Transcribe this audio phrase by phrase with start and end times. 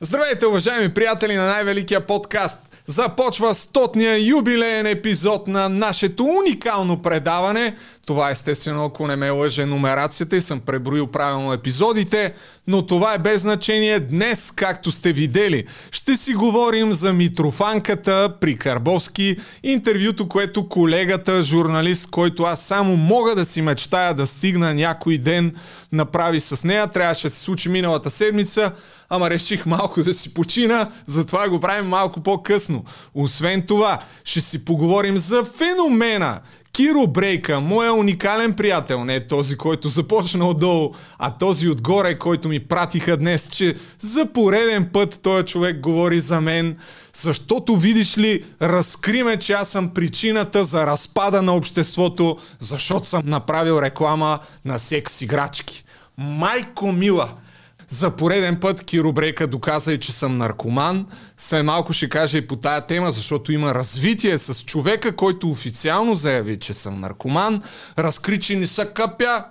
[0.00, 2.58] Здравейте, уважаеми приятели на най-великия подкаст!
[2.86, 7.76] Започва стотния юбилеен епизод на нашето уникално предаване.
[8.06, 12.34] Това естествено, ако не ме лъже нумерацията и съм преброил правилно епизодите,
[12.68, 14.00] но това е без значение.
[14.00, 22.10] Днес, както сте видели, ще си говорим за Митрофанката при Карбовски, интервюто, което колегата, журналист,
[22.10, 25.54] който аз само мога да си мечтая да стигна някой ден,
[25.92, 26.86] направи с нея.
[26.86, 28.72] Трябваше да се случи миналата седмица,
[29.08, 32.84] ама реших малко да си почина, затова го правим малко по-късно.
[33.14, 36.40] Освен това, ще си поговорим за феномена
[36.72, 42.60] Киро Брейка, моя уникален приятел, не този, който започна отдолу, а този отгоре, който ми
[42.60, 46.76] пратиха днес, че за пореден път този човек говори за мен,
[47.14, 53.80] защото видиш ли, разкриме, че аз съм причината за разпада на обществото, защото съм направил
[53.82, 55.84] реклама на секс играчки.
[56.18, 57.28] Майко мила!
[57.88, 61.06] За пореден път Киробрека доказа и, че съм наркоман.
[61.36, 66.14] След малко ще кажа и по тая тема, защото има развитие с човека, който официално
[66.14, 67.62] заяви, че съм наркоман.
[67.98, 69.44] Разкри, че не са къпя.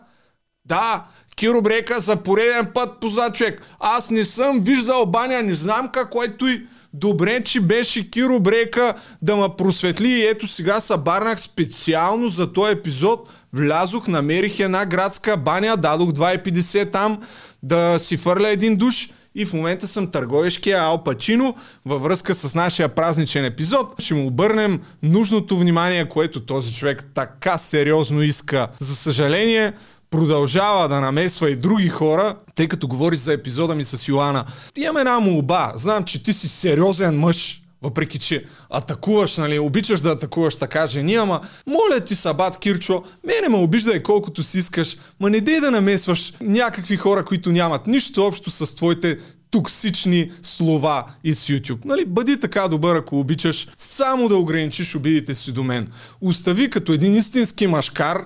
[0.66, 3.62] Да, Киробрека за пореден път поза човек.
[3.80, 6.68] Аз не съм виждал баня, не знам какво е той.
[6.94, 12.54] Добре, че беше Киро Брека да ме просветли и ето сега се барнах специално за
[12.54, 13.30] този епизод.
[13.54, 17.20] Влязох, намерих една градска баня, дадох 2,50 там
[17.64, 22.56] да си фърля един душ и в момента съм търговешкия Ал Пачино във връзка с
[22.56, 24.02] нашия празничен епизод.
[24.02, 28.68] Ще му обърнем нужното внимание, което този човек така сериозно иска.
[28.80, 29.74] За съжаление,
[30.10, 34.46] продължава да намесва и други хора, тъй като говори за епизода ми с Йоана.
[34.76, 35.74] Имам една молба.
[35.76, 41.16] Знам, че ти си сериозен мъж, въпреки, че атакуваш, нали, обичаш да атакуваш така жени,
[41.16, 45.72] ама моля ти, Сабат Кирчо, мене ме обиждай колкото си искаш, ма не дей да
[45.72, 49.18] намесваш някакви хора, които нямат нищо общо с твоите
[49.52, 51.86] токсични слова из YouTube.
[51.86, 55.88] Нали, бъди така добър, ако обичаш, само да ограничиш обидите си до мен.
[56.22, 58.26] Остави като един истински машкар,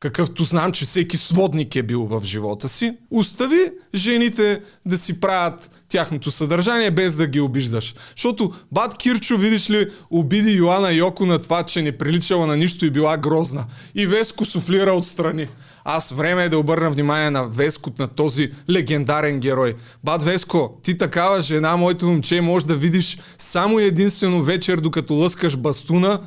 [0.00, 5.70] какъвто знам, че всеки сводник е бил в живота си, остави жените да си правят
[5.88, 7.94] тяхното съдържание, без да ги обиждаш.
[8.16, 12.86] Защото Бат Кирчо, видиш ли, обиди Йоана Йоко на това, че не приличала на нищо
[12.86, 13.64] и била грозна.
[13.94, 15.48] И Веско суфлира отстрани.
[15.84, 19.74] Аз време е да обърна внимание на Веско, на този легендарен герой.
[20.04, 25.56] Бат Веско, ти такава жена, моето момче, може да видиш само единствено вечер, докато лъскаш
[25.56, 26.18] бастуна,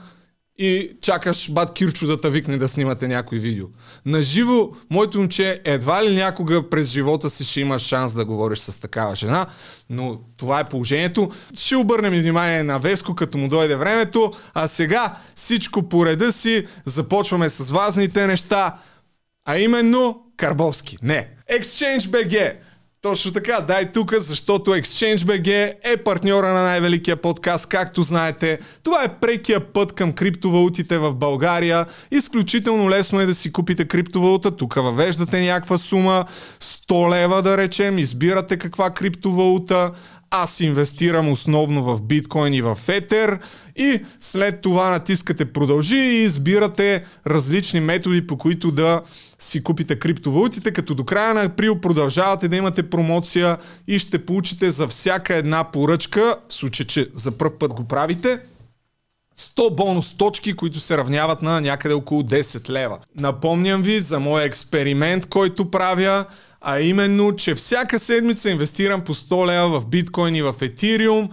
[0.58, 3.66] и чакаш бат Кирчо да те викне да снимате някой видео.
[4.06, 8.82] Наживо, моето момче, едва ли някога през живота си ще имаш шанс да говориш с
[8.82, 9.46] такава жена,
[9.90, 11.32] но това е положението.
[11.56, 16.68] Ще обърнем внимание на Веско, като му дойде времето, а сега всичко по реда си,
[16.86, 18.78] започваме с важните неща,
[19.46, 20.98] а именно Карбовски.
[21.04, 22.56] Не, Exchange BG.
[23.04, 28.60] Точно така, дай тук, защото ExchangeBG е партньора на най-великия подкаст, както знаете.
[28.84, 31.86] Това е прекия път към криптовалутите в България.
[32.12, 34.58] Изключително лесно е да си купите криптовалута.
[34.58, 36.26] Тук въвеждате някаква сума,
[36.62, 39.92] 100 лева да речем, избирате каква криптовалута,
[40.36, 43.40] аз инвестирам основно в биткоин и в етер
[43.76, 49.02] и след това натискате продължи и избирате различни методи по които да
[49.40, 53.58] си купите криптовалутите, като до края на април продължавате да имате промоция
[53.88, 58.40] и ще получите за всяка една поръчка, в случай, че за първ път го правите,
[59.40, 63.00] 100 бонус точки, които се равняват на някъде около 10 лева.
[63.18, 66.26] Напомням ви за моя експеримент, който правя
[66.64, 71.30] а именно, че всяка седмица инвестирам по 100 лева в биткоин и в етириум.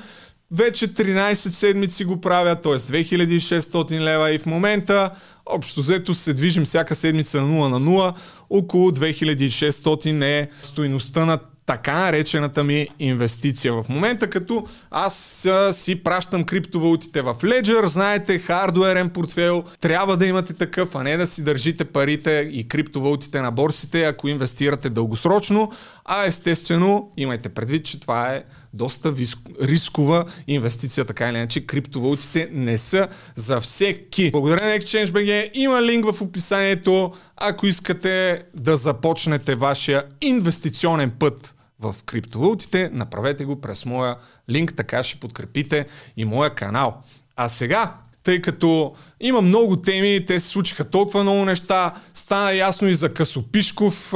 [0.50, 2.72] Вече 13 седмици го правя, т.е.
[2.72, 5.10] 2600 лева и в момента
[5.46, 8.14] общо взето се движим всяка седмица на 0 на 0,
[8.50, 11.38] около 2600 е стоиността на
[11.70, 18.38] така наречената ми инвестиция в момента, като аз а, си пращам криптовалутите в Ledger, знаете,
[18.38, 23.50] хардуерен портфел, трябва да имате такъв, а не да си държите парите и криптовалутите на
[23.50, 25.72] борсите, ако инвестирате дългосрочно,
[26.04, 28.42] а естествено имайте предвид, че това е
[28.74, 29.14] доста
[29.62, 34.30] рискова инвестиция, така или иначе криптовалутите не са за всеки.
[34.30, 41.94] Благодаря на ExchangeBG, има линк в описанието, ако искате да започнете вашия инвестиционен път в
[42.06, 44.16] криптовалутите, направете го през моя
[44.50, 45.86] линк, така ще подкрепите
[46.16, 47.02] и моя канал.
[47.36, 52.88] А сега, тъй като има много теми, те се случиха толкова много неща, стана ясно
[52.88, 54.14] и за Касопишков,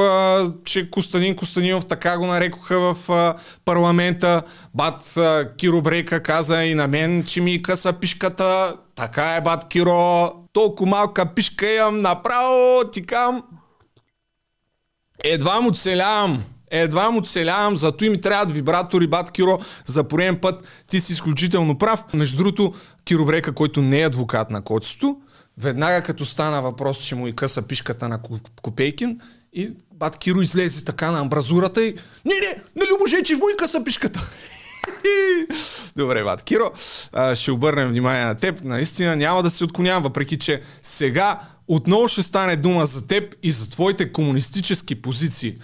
[0.64, 3.34] че Костадин Костадинов така го нарекоха в
[3.64, 4.42] парламента.
[4.74, 5.18] Бат
[5.56, 8.76] Киро Брейка каза и на мен, че ми къса пишката.
[8.94, 13.42] Така е, бат Киро, толкова малка пишка имам, направо тикам.
[15.24, 16.44] Едва му целявам
[16.76, 20.66] Едва му целявам, зато и ми трябват вибратори, бат Киро, за пореден път.
[20.88, 22.04] Ти си изключително прав.
[22.14, 22.74] Между другото,
[23.04, 25.16] Киро Брека, който не е адвокат на котството,
[25.58, 28.20] веднага като стана въпрос, че му и къса пишката на
[28.62, 29.20] Копейкин,
[29.52, 31.94] и бат Киро излезе така на амбразурата и
[32.24, 34.30] не, не, не Любо че в му и къса пишката.
[35.96, 36.72] Добре, бат Киро,
[37.34, 38.64] ще обърнем внимание на теб.
[38.64, 43.52] Наистина няма да се отклонявам, въпреки че сега отново ще стане дума за теб и
[43.52, 45.56] за твоите комунистически позиции.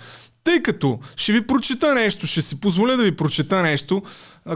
[0.45, 4.03] Тъй като ще ви прочита нещо, ще си позволя да ви прочита нещо,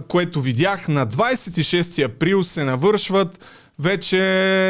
[0.08, 0.88] което видях.
[0.88, 3.44] На 26 април се навършват
[3.78, 4.18] вече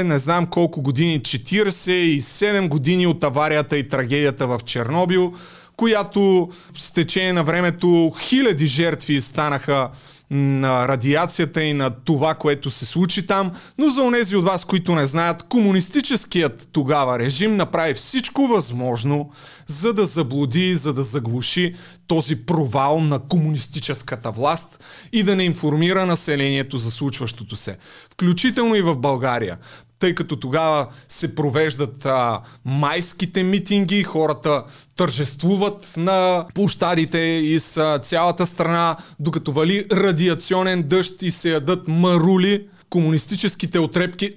[0.04, 5.32] не знам колко години, 47 години от аварията и трагедията в Чернобил,
[5.76, 9.90] която с течение на времето хиляди жертви станаха
[10.30, 14.94] на радиацията и на това, което се случи там, но за онези от вас, които
[14.94, 19.30] не знаят, комунистическият тогава режим направи всичко възможно,
[19.66, 21.74] за да заблуди, за да заглуши
[22.06, 27.76] този провал на комунистическата власт и да не информира населението за случващото се.
[28.10, 29.58] Включително и в България
[29.98, 34.64] тъй като тогава се провеждат а, майските митинги, хората
[34.96, 42.66] тържествуват на площадите и с цялата страна, докато вали радиационен дъжд и се ядат марули,
[42.90, 44.30] комунистическите отрепки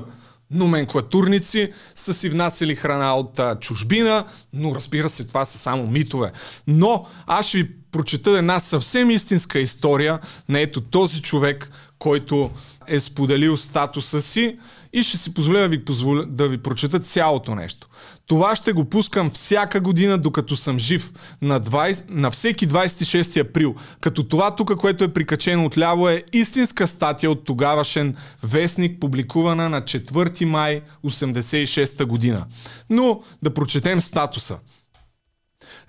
[0.50, 6.32] номенклатурници са си внасяли храна от а, чужбина, но разбира се, това са само митове.
[6.66, 10.18] Но аз ще ви прочета една съвсем истинска история
[10.48, 12.50] на ето този човек, който
[12.90, 14.58] е споделил статуса си
[14.92, 17.88] и ще си позволя да ви, позволя, да ви прочета цялото нещо.
[18.26, 23.74] Това ще го пускам всяка година, докато съм жив, на, 20, на всеки 26 април.
[24.00, 29.82] Като това тук, което е прикачено отляво е истинска статия от тогавашен вестник, публикувана на
[29.82, 32.46] 4 май 86 година.
[32.90, 34.58] Но да прочетем статуса.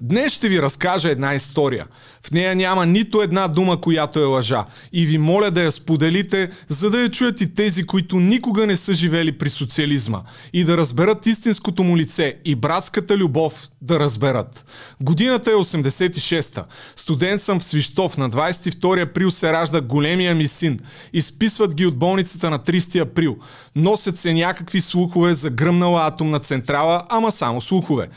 [0.04, 1.86] Днес ще ви разкажа една история.
[2.28, 4.66] В нея няма нито една дума, която е лъжа.
[4.94, 8.78] И ви моля да я споделите, за да я чуят и тези, които никога не
[8.78, 10.22] са живели при социализма.
[10.54, 14.66] И да разберат истинското му лице и братската любов да разберат.
[15.02, 16.66] Годината е 86-та.
[16.96, 18.18] Студент съм в Свищов.
[18.18, 20.80] На 22 април се ражда големия ми син.
[21.14, 23.38] Изписват ги от болницата на 30 април.
[23.76, 28.10] Носят се някакви слухове за гръмнала атомна централа, ама само слухове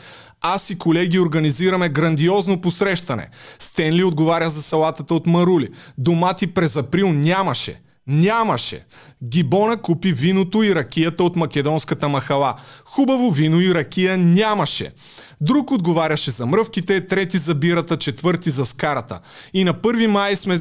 [0.47, 3.29] аз и колеги организираме грандиозно посрещане.
[3.59, 5.69] Стенли отговаря за салатата от Марули.
[5.99, 7.81] Домати през април нямаше.
[8.07, 8.85] Нямаше.
[9.23, 12.55] Гибона купи виното и ракията от македонската махала.
[12.85, 14.93] Хубаво вино и ракия нямаше.
[15.41, 19.21] Друг отговаряше за мръвките, трети за бирата, четвърти за скарата.
[19.55, 20.59] И на 1 май сме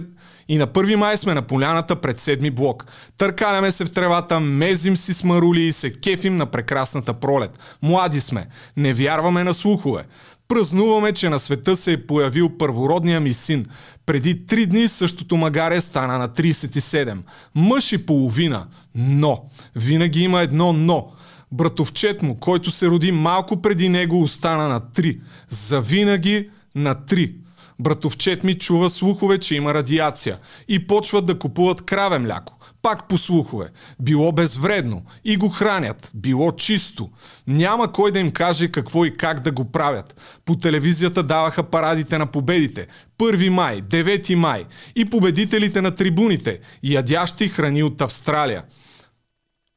[0.48, 2.86] и на 1 май сме на поляната пред седми блок.
[3.18, 7.60] Търкаляме се в тревата, мезим си с марули и се кефим на прекрасната пролет.
[7.82, 8.48] Млади сме,
[8.78, 10.04] не вярваме на слухове.
[10.48, 13.66] Празнуваме, че на света се е появил първородния ми син.
[14.06, 17.18] Преди три дни същото магаре стана на 37.
[17.56, 18.66] Мъж и половина.
[18.96, 19.44] Но.
[19.76, 21.12] Винаги има едно но.
[21.52, 25.20] Братовчет му, който се роди малко преди него, остана на 3.
[25.50, 27.34] Завинаги на 3.
[27.80, 30.38] Братовчет ми чува слухове, че има радиация
[30.68, 32.58] и почват да купуват краве мляко.
[32.82, 33.68] Пак по слухове.
[34.00, 35.06] Било безвредно.
[35.26, 36.12] И го хранят.
[36.16, 37.10] Било чисто.
[37.48, 40.22] Няма кой да им каже какво и как да го правят.
[40.46, 42.88] По телевизията даваха парадите на победите.
[43.20, 44.66] 1 май, 9 май.
[44.96, 46.60] И победителите на трибуните.
[46.84, 48.64] Ядящи храни от Австралия.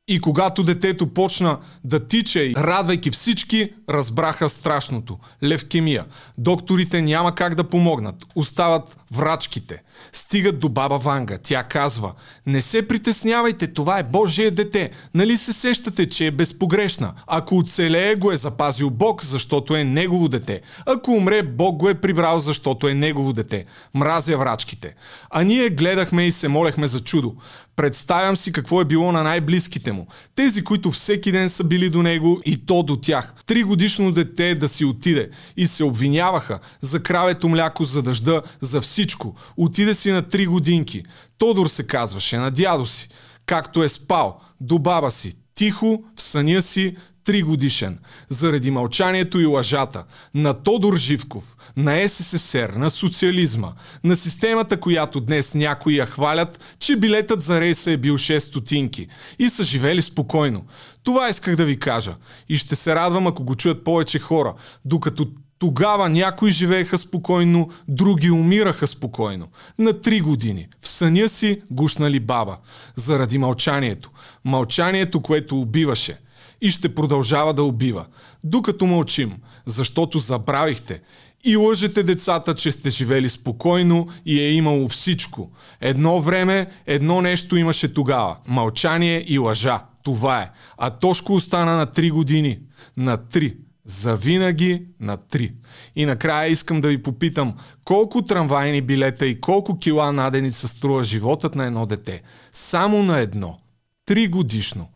[0.08, 5.18] И когато детето почна да тича, радвайки всички, разбраха страшното.
[5.44, 6.04] Левкемия.
[6.38, 8.14] Докторите няма как да помогнат.
[8.34, 9.82] Остават врачките.
[10.12, 11.38] Стигат до баба Ванга.
[11.42, 12.12] Тя казва,
[12.46, 14.90] не се притеснявайте, това е Божие дете.
[15.14, 17.12] Нали се сещате, че е безпогрешна?
[17.26, 20.60] Ако оцелее, го е запазил Бог, защото е негово дете.
[20.86, 23.64] Ако умре, Бог го е прибрал, защото е негово дете.
[23.94, 24.94] Мразя врачките.
[25.30, 27.34] А ние гледахме и се молехме за чудо.
[27.76, 30.06] Представям си какво е било на най-близките му.
[30.34, 33.34] Тези, които всеки ден са били до него и то до тях.
[33.46, 38.80] Три годишно дете да си отиде и се обвиняваха за кравето мляко, за дъжда, за
[38.80, 39.36] всичко.
[39.56, 41.02] Отиде си на три годинки.
[41.38, 43.08] Тодор се казваше, на дядо си.
[43.46, 49.46] Както е спал, до баба си, тихо, в съня си, три годишен, заради мълчанието и
[49.46, 50.04] лъжата
[50.34, 53.72] на Тодор Живков, на СССР, на социализма,
[54.04, 59.08] на системата, която днес някои я хвалят, че билетът за рейса е бил 6 стотинки
[59.38, 60.64] и са живели спокойно.
[61.02, 62.14] Това исках да ви кажа
[62.48, 64.54] и ще се радвам, ако го чуят повече хора,
[64.84, 65.26] докато
[65.58, 69.48] тогава някои живееха спокойно, други умираха спокойно.
[69.78, 70.68] На три години.
[70.80, 72.56] В съня си гушнали баба.
[72.96, 74.10] Заради мълчанието.
[74.44, 76.18] Мълчанието, което убиваше
[76.60, 78.06] и ще продължава да убива.
[78.44, 79.32] Докато мълчим,
[79.66, 81.00] защото забравихте
[81.46, 85.50] и лъжете децата, че сте живели спокойно и е имало всичко.
[85.80, 88.36] Едно време, едно нещо имаше тогава.
[88.46, 89.84] Мълчание и лъжа.
[90.02, 90.50] Това е.
[90.78, 92.58] А Тошко остана на 3 години.
[92.96, 93.56] На 3.
[93.84, 95.52] Завинаги на 3.
[95.96, 101.54] И накрая искам да ви попитам, колко трамвайни билета и колко кила наденица струва животът
[101.54, 102.22] на едно дете?
[102.52, 103.58] Само на едно.
[104.06, 104.88] Три годишно.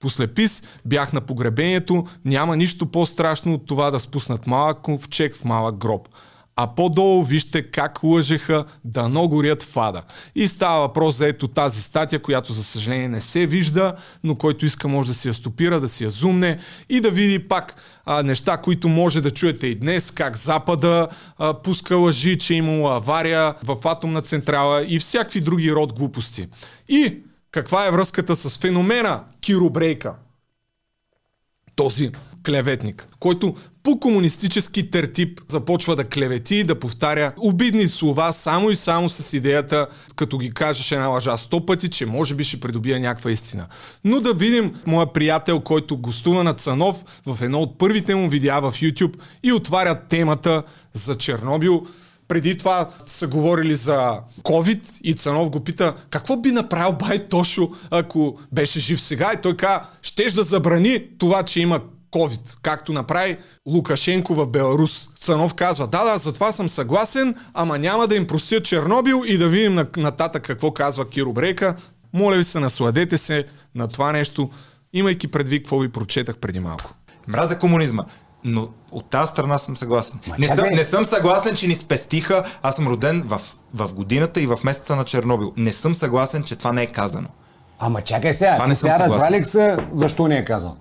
[0.00, 5.76] Послепис бях на погребението, няма нищо по-страшно от това да спуснат малък ковчег в малък
[5.76, 6.08] гроб.
[6.56, 10.02] А по-долу вижте как лъжеха да горят фада.
[10.34, 14.66] И става въпрос за ето тази статия, която за съжаление не се вижда, но който
[14.66, 18.22] иска може да си я стопира, да си я зумне и да види пак а,
[18.22, 22.88] неща, които може да чуете и днес, как Запада а, пуска лъжи, че е имало
[22.88, 26.48] авария в атомна централа и всякакви други род глупости.
[26.88, 27.18] И
[27.50, 30.14] каква е връзката с феномена Киро Брейка?
[31.76, 32.10] Този
[32.46, 38.76] клеветник, който по комунистически тертип започва да клевети и да повтаря обидни слова само и
[38.76, 43.00] само с идеята, като ги кажеш една лъжа сто пъти, че може би ще придобия
[43.00, 43.66] някаква истина.
[44.04, 48.60] Но да видим моя приятел, който гостува на Цанов в едно от първите му видеа
[48.60, 51.86] в YouTube и отваря темата за Чернобил,
[52.30, 57.70] преди това са говорили за COVID и Цанов го пита какво би направил бай Тошо,
[57.90, 61.80] ако беше жив сега и той каза, щеш да забрани това, че има
[62.12, 65.10] COVID, както направи Лукашенко в Беларус.
[65.20, 69.48] Цанов казва, да, да, затова съм съгласен, ама няма да им простят Чернобил и да
[69.48, 71.76] видим нататък какво казва Киро Брейка.
[72.12, 73.44] Моля ви се, насладете се
[73.74, 74.50] на това нещо,
[74.92, 76.94] имайки предвид какво ви прочетах преди малко.
[77.28, 78.04] Мразя комунизма.
[78.44, 80.20] Но от тази страна съм съгласен.
[80.38, 82.44] не, съм, не съм съгласен, че ни спестиха.
[82.62, 83.40] Аз съм роден в,
[83.74, 85.52] в годината и в месеца на Чернобил.
[85.56, 87.28] Не съм съгласен, че това не е казано.
[87.78, 90.76] Ама чакай сега, това ти сега разбрали се защо не е казано?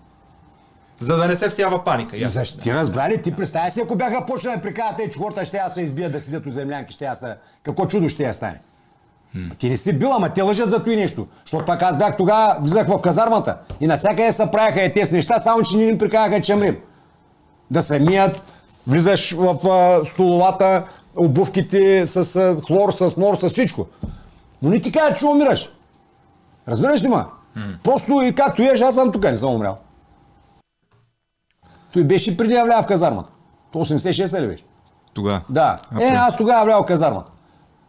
[0.99, 2.17] За да не се всява паника.
[2.17, 2.29] Я.
[2.29, 2.61] Защо?
[2.61, 3.21] Ти разбрали?
[3.21, 6.21] Ти представя си, ако бяха почнали да прикарат че хората ще я се избият да
[6.21, 7.35] седят от землянки, ще я се...
[7.63, 8.59] Какво чудо ще я стане?
[9.35, 9.57] Hmm.
[9.57, 11.27] Ти не си бил, ама те лъжат за това нещо.
[11.45, 15.39] Защото пак аз бях тогава, влизах в казармата и навсякъде се правяха и тези неща,
[15.39, 16.77] само че ни ни прикараха, че мрим
[17.71, 18.43] да се мият,
[18.87, 20.83] влизаш в а, столовата,
[21.15, 23.85] обувките с а, хлор, с мор, с всичко.
[24.61, 25.69] Но не ти кажа, че умираш.
[26.67, 27.25] Разбираш ли ма?
[27.57, 27.77] Mm.
[27.83, 29.77] Просто и както еш, аз съм тук, не съм умрял.
[31.93, 33.29] Той беше преди влява в казармата.
[33.71, 34.63] То 86 ли беше?
[35.13, 35.41] Тогава.
[35.49, 35.77] Да.
[36.01, 37.31] Е, аз тогава влява в казармата.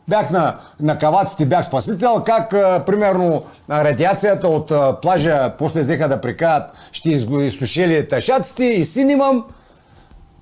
[0.08, 6.08] Бях на, на каваците, бях спасител, как а, примерно радиацията от а, плажа после взеха
[6.08, 9.44] да прикаят, ще изсушили ташаците и син имам.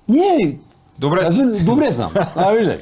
[0.09, 0.57] Не.
[0.99, 1.43] Добре си.
[1.65, 2.11] Добре съм.
[2.35, 2.77] А, виждай.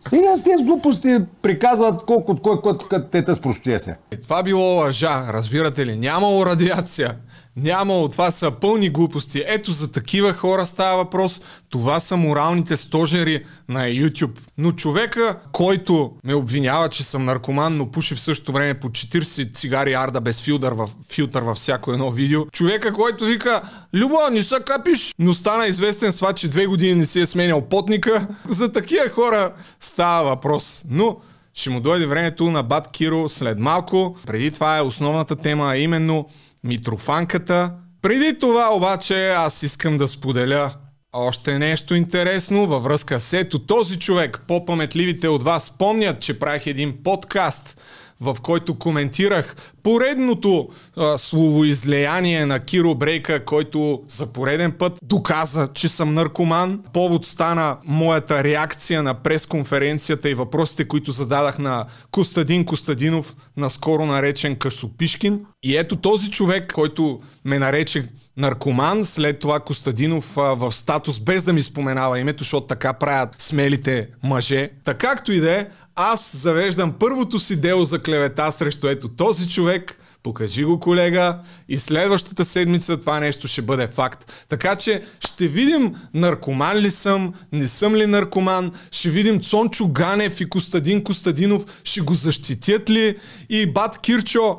[0.00, 2.78] Сега с тези глупости приказват колко от кой кой
[3.10, 3.96] те с простия се.
[4.22, 5.96] Това било лъжа, разбирате ли?
[5.96, 7.14] Нямало радиация.
[7.62, 9.44] Нямало, това са пълни глупости.
[9.46, 11.40] Ето за такива хора става въпрос.
[11.70, 14.38] Това са моралните стожери на YouTube.
[14.58, 19.54] Но човека, който ме обвинява, че съм наркоман, но пуши в същото време по 40
[19.54, 22.46] цигари арда без филтър, в, филтър във всяко едно видео.
[22.46, 23.62] Човека, който вика,
[23.94, 27.26] Люба, не са капиш, но стана известен с това, че две години не си е
[27.26, 28.26] сменял потника.
[28.48, 30.84] За такива хора става въпрос.
[30.90, 31.16] Но
[31.54, 34.16] ще му дойде времето на Бат Киро след малко.
[34.26, 36.26] Преди това е основната тема, а именно
[36.64, 37.72] Митрофанката.
[38.02, 40.74] Преди това обаче аз искам да споделя
[41.12, 44.40] още нещо интересно във връзка с ето този човек.
[44.48, 47.80] По-паметливите от вас помнят, че правих един подкаст
[48.20, 55.88] в който коментирах поредното а, словоизлияние на Киро Брейка, който за пореден път доказа, че
[55.88, 56.82] съм наркоман.
[56.92, 64.56] Повод стана моята реакция на пресконференцията и въпросите, които зададах на Костадин Костадинов, наскоро наречен
[64.56, 65.40] Късопишкин.
[65.62, 68.04] И ето този човек, който ме нарече
[68.36, 73.34] наркоман, след това Костадинов а, в статус, без да ми споменава името, защото така правят
[73.38, 74.70] смелите мъже.
[74.84, 75.66] Така както и да е,
[76.00, 81.38] аз завеждам първото си дело за клевета срещу ето този човек, покажи го колега
[81.68, 84.46] и следващата седмица това нещо ще бъде факт.
[84.48, 90.40] Така че ще видим наркоман ли съм, не съм ли наркоман, ще видим Цончо Ганев
[90.40, 93.16] и Костадин Костадинов ще го защитят ли
[93.48, 94.58] и Бат Кирчо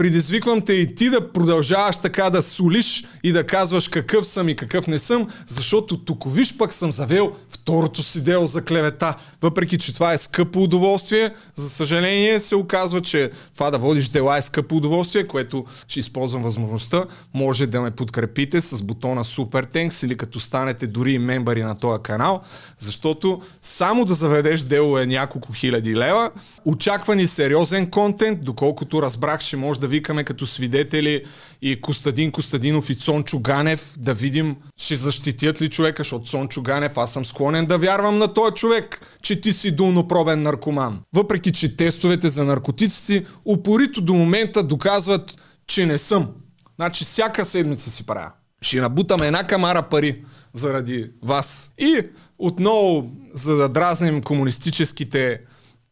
[0.00, 4.56] Предизвиквам те и ти да продължаваш така да солиш и да казваш какъв съм и
[4.56, 9.16] какъв не съм, защото тук виж пък съм завел второто си дело за клевета.
[9.42, 14.36] Въпреки, че това е скъпо удоволствие, за съжаление се оказва, че това да водиш дела
[14.36, 17.04] е скъпо удоволствие, което ще използвам възможността.
[17.34, 22.02] Може да ме подкрепите с бутона Super Thanks или като станете дори мембари на този
[22.02, 22.40] канал,
[22.78, 26.30] защото само да заведеш дело е няколко хиляди лева.
[26.64, 31.24] Очаква ни сериозен контент, доколкото разбрах, ще може да викаме като свидетели
[31.62, 36.96] и Костадин Костадинов и Цончо Ганев, да видим ще защитят ли човека, защото Цончо Ганев,
[36.96, 41.00] аз съм склонен да вярвам на този човек, че ти си дулнопробен наркоман.
[41.14, 46.28] Въпреки, че тестовете за наркотици упорито до момента доказват, че не съм.
[46.76, 48.32] Значи всяка седмица си правя.
[48.62, 51.72] Ще набутаме една камара пари заради вас.
[51.78, 52.00] И
[52.38, 55.40] отново, за да дразним комунистическите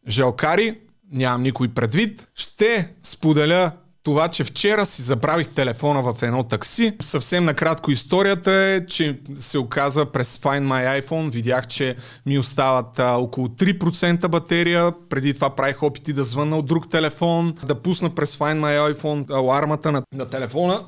[0.07, 0.79] жалкари,
[1.11, 3.71] нямам никой предвид, ще споделя
[4.03, 6.97] това, че вчера си забравих телефона в едно такси.
[7.01, 12.99] Съвсем накратко историята е, че се оказа през Find My iPhone, видях, че ми остават
[12.99, 14.93] а, около 3% батерия.
[15.09, 19.31] Преди това правих опити да звънна от друг телефон, да пусна през Find My iPhone
[19.31, 20.85] алармата на, на телефона,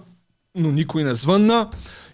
[0.57, 1.69] но никой не звънна.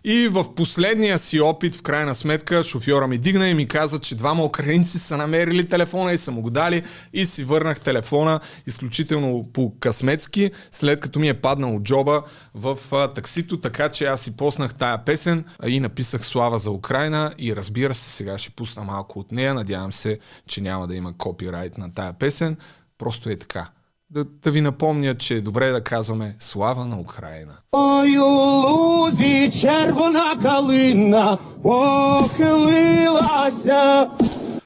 [0.09, 4.15] И в последния си опит, в крайна сметка, шофьора ми дигна и ми каза, че
[4.15, 6.83] двама украинци са намерили телефона и са му го дали.
[7.13, 12.23] И си върнах телефона изключително по късметски, след като ми е паднал от джоба
[12.55, 17.33] в а, таксито, така че аз си поснах тая песен и написах Слава за Украина
[17.37, 21.17] и разбира се, сега ще пусна малко от нея, надявам се, че няма да има
[21.17, 22.57] копирайт на тая песен,
[22.97, 23.69] просто е така
[24.09, 27.57] да, да ви напомня, че е добре да казваме Слава на Украина.
[27.71, 32.89] Ой, лузі червона калина похилилася.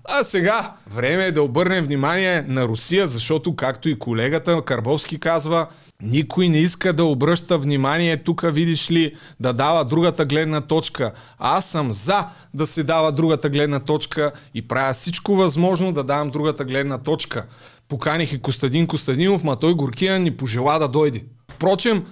[0.10, 5.68] А сега време е да обърнем внимание на Русия, защото както и колегата Карбовски казва,
[6.02, 11.12] никой не иска да обръща внимание тук, видиш ли, да дава другата гледна точка.
[11.40, 16.30] Аз съм за да се дава другата гледна точка и правя всичко възможно да давам
[16.30, 17.46] другата гледна точка
[17.92, 21.24] поканих и Костадин Костадинов, ма той Горкия ни пожела да дойде.
[21.62, 22.06] Впрочем,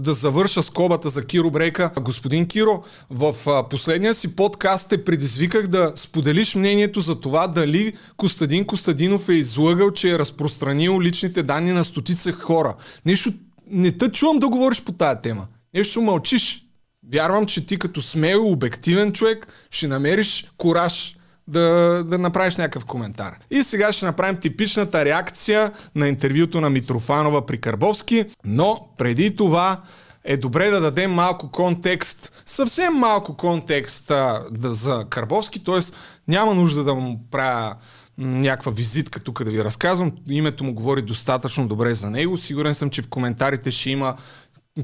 [0.00, 1.90] да, завърша скобата за Киро Брейка.
[2.00, 3.34] Господин Киро, в
[3.70, 9.90] последния си подкаст те предизвиках да споделиш мнението за това дали Костадин Костадинов е излъгал,
[9.90, 12.74] че е разпространил личните данни на стотица хора.
[13.06, 13.32] Нещо
[13.70, 15.46] не те чувам да говориш по тая тема.
[15.74, 16.64] Нещо мълчиш.
[17.12, 21.17] Вярвам, че ти като смел, обективен човек ще намериш кораж
[21.48, 23.38] да, да направиш някакъв коментар.
[23.50, 29.82] И сега ще направим типичната реакция на интервюто на Митрофанова при Карбовски, но преди това
[30.24, 35.80] е добре да дадем малко контекст, съвсем малко контекст а, да, за Карбовски, т.е.
[36.28, 37.76] няма нужда да му правя
[38.18, 40.12] някаква визитка тук да ви разказвам.
[40.30, 42.36] Името му говори достатъчно добре за него.
[42.36, 44.16] Сигурен съм, че в коментарите ще има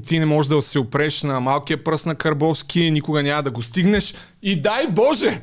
[0.07, 3.61] ти не можеш да се опреш на малкия пръст на Карбовски, никога няма да го
[3.61, 4.13] стигнеш.
[4.41, 5.41] И дай Боже!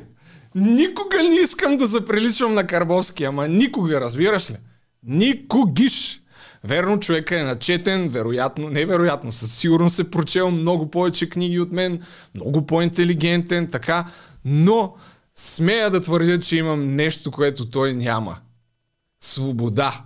[0.55, 4.55] Никога не искам да заприличвам на Карбовски, ама никога, разбираш ли?
[5.03, 6.19] Никогиш!
[6.63, 12.01] Верно, човека е начетен, вероятно, невероятно, със сигурност е прочел много повече книги от мен,
[12.35, 14.05] много по-интелигентен, така,
[14.45, 14.95] но
[15.35, 18.37] смея да твърдя, че имам нещо, което той няма.
[19.23, 20.03] Свобода.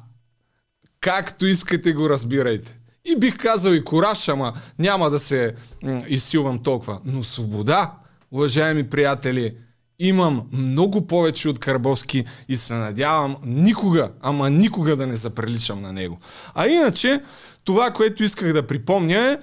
[1.00, 2.80] Както искате го разбирайте.
[3.06, 7.00] И бих казал и кораж, ама няма да се м- изсилвам толкова.
[7.06, 7.94] Но свобода,
[8.32, 9.56] уважаеми приятели,
[10.00, 15.94] имам много повече от Карбовски и се надявам никога, ама никога да не заприличам на
[15.94, 16.20] него.
[16.56, 17.22] А иначе,
[17.64, 19.38] това, което исках да припомня е,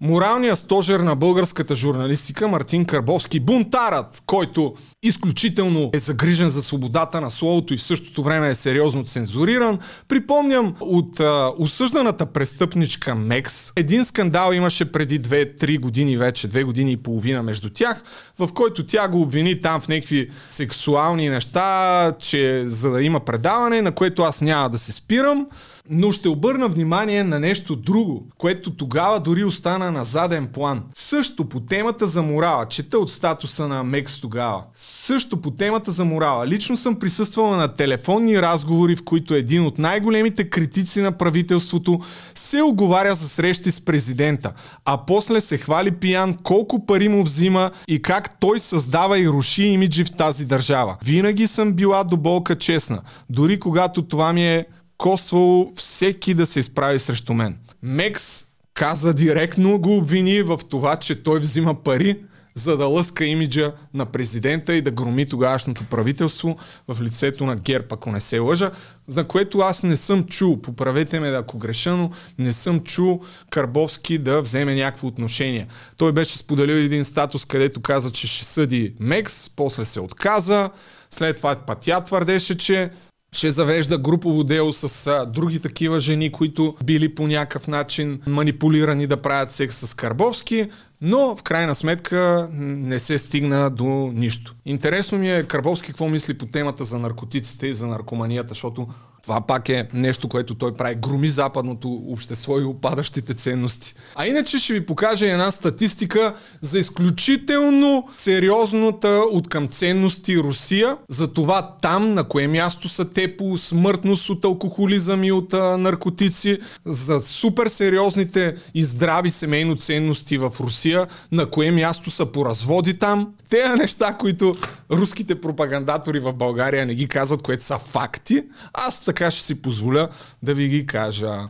[0.00, 7.30] Моралният стожер на българската журналистика Мартин Карбовски, бунтарът, който изключително е загрижен за свободата на
[7.30, 9.78] словото и в същото време е сериозно цензуриран.
[10.08, 13.72] Припомням от а, осъжданата престъпничка Мекс.
[13.76, 18.02] Един скандал имаше преди 2-3 години вече, 2 години и половина между тях,
[18.38, 23.82] в който тя го обвини там в някакви сексуални неща, че за да има предаване,
[23.82, 25.46] на което аз няма да се спирам.
[25.90, 30.82] Но ще обърна внимание на нещо друго, което тогава дори остана на заден план.
[30.94, 34.62] Също по темата за морала, чета от статуса на Мекс тогава.
[34.74, 36.46] Също по темата за морала.
[36.46, 42.00] Лично съм присъствала на телефонни разговори, в които един от най-големите критици на правителството
[42.34, 44.52] се оговаря за срещи с президента,
[44.84, 49.62] а после се хвали пиян колко пари му взима и как той създава и руши
[49.62, 50.96] имиджи в тази държава.
[51.04, 54.66] Винаги съм била до болка честна, дори когато това ми е
[54.98, 57.58] коствало всеки да се изправи срещу мен.
[57.82, 62.16] Мекс каза директно, го обвини в това, че той взима пари,
[62.54, 66.56] за да лъска имиджа на президента и да громи тогавашното правителство
[66.88, 68.70] в лицето на ГЕРБ, ако не се лъжа,
[69.08, 74.18] за което аз не съм чул, поправете ме ако греша, но не съм чул Карбовски
[74.18, 75.66] да вземе някакво отношение.
[75.96, 80.70] Той беше споделил един статус, където каза, че ще съди Мекс, после се отказа,
[81.10, 82.90] след това път тя твърдеше, че
[83.32, 89.06] ще завежда групово дело с а, други такива жени, които били по някакъв начин манипулирани
[89.06, 90.68] да правят секс с Карбовски.
[91.00, 94.54] Но в крайна сметка не се стигна до нищо.
[94.66, 98.88] Интересно ми е Карбовски какво мисли по темата за наркотиците и за наркоманията, защото
[99.28, 100.94] това пак е нещо, което той прави.
[100.94, 103.94] Громи западното общество и опадащите ценности.
[104.14, 110.96] А иначе ще ви покажа една статистика за изключително сериозната от към ценности Русия.
[111.08, 115.78] За това там, на кое място са те по смъртност от алкохолизъм и от а,
[115.78, 116.58] наркотици.
[116.84, 121.06] За супер сериозните и здрави семейно ценности в Русия.
[121.32, 123.32] На кое място са по разводи там.
[123.50, 124.56] Те неща, които
[124.90, 128.44] руските пропагандатори в България не ги казват, което са факти.
[128.72, 130.08] Аз така ще си позволя
[130.42, 131.48] да ви ги кажа.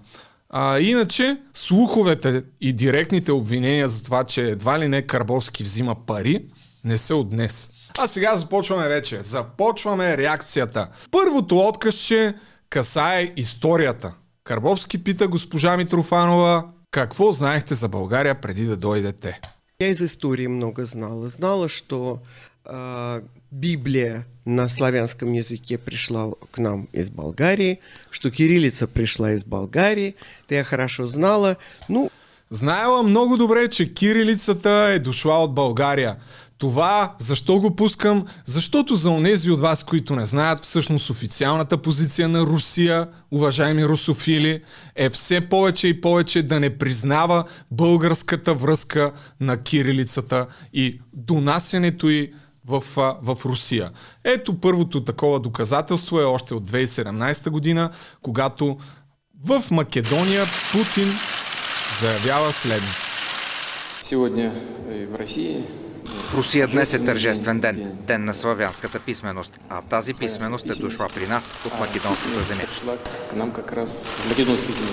[0.50, 6.46] А, иначе, слуховете и директните обвинения за това, че едва ли не Карбовски взима пари,
[6.84, 7.70] не са от днес.
[7.98, 9.22] А сега започваме вече.
[9.22, 10.88] Започваме реакцията.
[11.10, 12.34] Първото откъсче
[12.70, 14.14] касае историята.
[14.44, 19.40] Карбовски пита госпожа Митрофанова, какво знаехте за България преди да дойдете?
[19.80, 21.28] Я из истории много знала.
[21.28, 22.20] Знала, что
[22.64, 27.78] э, Библия на славянском языке пришла к нам из Болгарии,
[28.10, 30.16] что кириллица пришла из Болгарии.
[30.44, 31.58] Это я хорошо знала.
[31.88, 32.10] Ну,
[32.50, 36.16] Знаела много добре, че кирилицата е дошла от България.
[36.58, 38.26] Това, защо го пускам?
[38.44, 44.62] Защото за онези от вас, които не знаят, всъщност официалната позиция на Русия, уважаеми русофили,
[44.94, 52.32] е все повече и повече да не признава българската връзка на кирилицата и донасянето й
[52.66, 52.84] в,
[53.22, 53.90] в Русия.
[54.24, 57.90] Ето първото такова доказателство е още от 2017 година,
[58.22, 58.76] когато
[59.44, 61.08] в Македония Путин
[62.00, 63.07] заявява следното.
[64.08, 64.52] Сегодня
[65.06, 71.06] в Русия днес е тържествен ден, ден на славянската писменост, а тази писменост е дошла
[71.14, 72.62] при нас от македонската земя.
[73.30, 74.92] к нам как раз в македонские земли.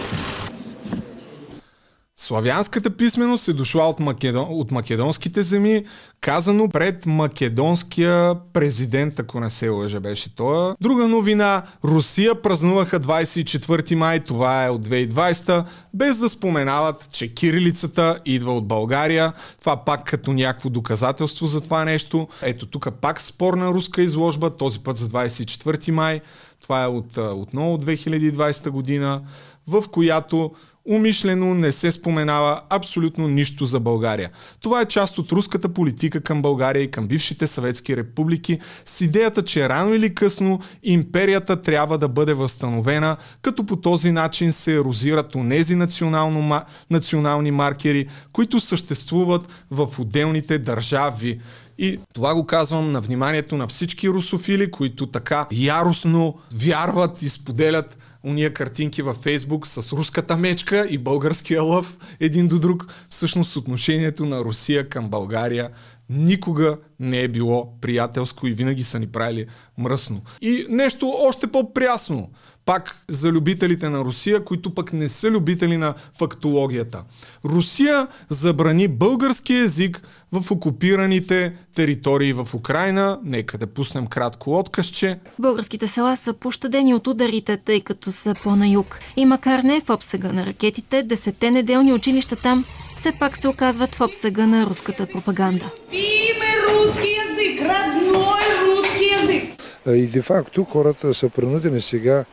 [2.17, 5.85] Славянската писменост е дошла от, македон, от македонските земи,
[6.21, 10.75] казано пред македонския президент, ако не се лъжа беше това.
[10.81, 18.19] Друга новина, Русия празнуваха 24 май, това е от 2020, без да споменават, че кирилицата
[18.25, 19.33] идва от България.
[19.59, 22.27] Това пак като някакво доказателство за това нещо.
[22.41, 26.21] Ето тук пак спорна руска изложба, този път за 24 май.
[26.61, 29.21] Това е от, отново от 2020 година,
[29.67, 30.51] в която
[30.89, 34.29] умишлено не се споменава абсолютно нищо за България.
[34.61, 39.43] Това е част от руската политика към България и към бившите съветски републики с идеята,
[39.43, 45.35] че рано или късно империята трябва да бъде възстановена, като по този начин се ерозират
[45.35, 51.39] онези национално, национални маркери, които съществуват в отделните държави.
[51.77, 57.97] И това го казвам на вниманието на всички русофили, които така яростно вярват и споделят
[58.25, 62.87] уния картинки във Фейсбук с руската мечка и българския лъв един до друг.
[63.09, 65.69] Всъщност отношението на Русия към България
[66.09, 69.45] никога не е било приятелско и винаги са ни правили
[69.77, 70.21] мръсно.
[70.41, 72.29] И нещо още по-прясно
[72.65, 77.03] пак за любителите на Русия, които пък не са любители на фактологията.
[77.45, 80.01] Русия забрани български язик
[80.31, 83.19] в окупираните територии в Украина.
[83.23, 85.19] Нека да пуснем кратко откъсче.
[85.39, 88.99] Българските села са пощадени от ударите, тъй като са по-на юг.
[89.15, 92.65] И макар не в обсега на ракетите, десете неделни училища там
[92.97, 95.65] все пак се оказват в обсега на руската пропаганда.
[95.91, 99.54] Любимый русский язык, родной русский язык.
[99.87, 102.25] И де-факто хората са принудени сега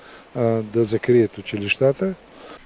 [0.62, 2.14] да закрият училищата.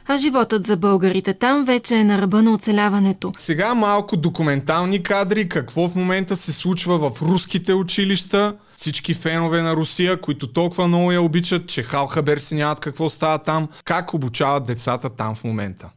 [0.09, 3.33] А животът за българите там вече е на ръба на оцеляването.
[3.39, 8.57] Сега малко документални кадри, какво в момента се случва в руските училища.
[8.77, 13.11] Всички фенове на Русия, които толкова много я обичат, че хал хабер си нямат какво
[13.11, 15.91] става там, как обучават децата там в момента.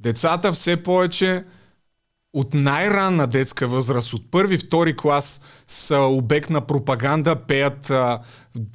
[0.00, 1.44] Децата все повече
[2.32, 8.20] от най-ранна детска възраст, от първи, втори клас, са обект на пропаганда, пеят а,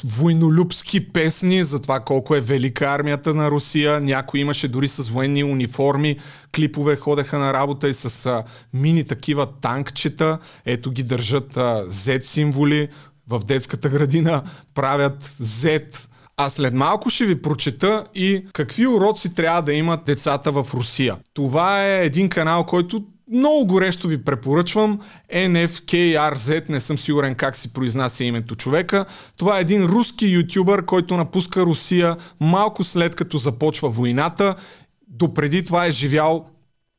[0.06, 4.02] войнолюбски песни за това колко е велика армията на Русия.
[4.02, 6.20] Някой имаше дори с военни униформи,
[6.56, 10.38] клипове ходеха на работа и с а, мини такива танкчета.
[10.66, 12.88] Ето ги държат а, Z символи.
[13.28, 19.62] В детската градина правят Z а след малко ще ви прочета и какви уроци трябва
[19.62, 21.18] да имат децата в Русия.
[21.34, 25.00] Това е един канал, който много горещо ви препоръчвам.
[25.36, 29.06] NFKRZ, не съм сигурен как си произнася името човека.
[29.38, 34.56] Това е един руски ютубър, който напуска Русия малко след като започва войната.
[35.08, 36.46] Допреди това е живял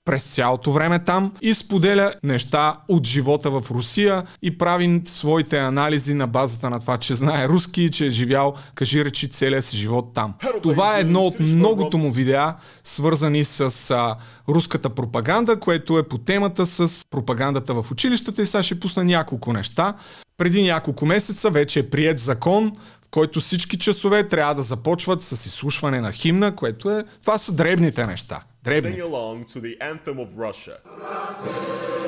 [0.07, 6.14] през цялото време там и споделя неща от живота в Русия и прави своите анализи
[6.14, 9.77] на базата на това, че знае руски и че е живял, кажи речи, целия си
[9.77, 10.35] живот там.
[10.62, 14.16] Това е едно от многото му видеа, свързани с а,
[14.49, 19.53] руската пропаганда, което е по темата с пропагандата в училищата и сега ще пусна няколко
[19.53, 19.95] неща.
[20.37, 22.73] Преди няколко месеца вече е прият закон,
[23.05, 27.05] в който всички часове трябва да започват с изслушване на химна, което е...
[27.21, 28.40] Това са дребните неща.
[28.66, 30.81] Sing along to the anthem of Russia.
[30.98, 32.06] Russia.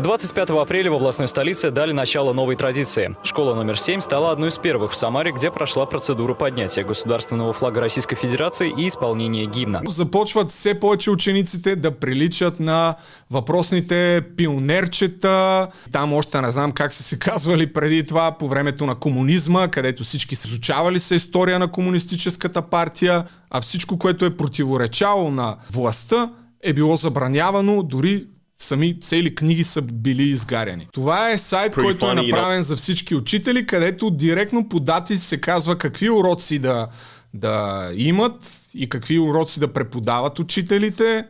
[0.00, 3.14] 25 апреля в областной столице дали начало новой традиции.
[3.22, 7.80] Школа номер 7 стала одной из первых в Самаре, где прошла процедура поднятия государственного флага
[7.80, 9.82] Российской Федерации и исполнения гимна.
[9.86, 12.94] Започват все повече учениците да приличат на
[13.30, 15.68] въпросните пионерчета.
[15.92, 20.04] Там още не знам как са се казвали преди това по времето на комунизма, където
[20.04, 26.30] всички са изучавали се история на комунистическата партия, а всичко, което е противоречало на властта,
[26.62, 28.26] е било забранявано, дори
[28.62, 30.88] сами цели книги са били изгаряни.
[30.92, 35.40] Това е сайт, Pretty който е направен за всички учители, където директно по дати се
[35.40, 36.88] казва какви уроци да,
[37.34, 41.26] да имат и какви уроци да преподават учителите.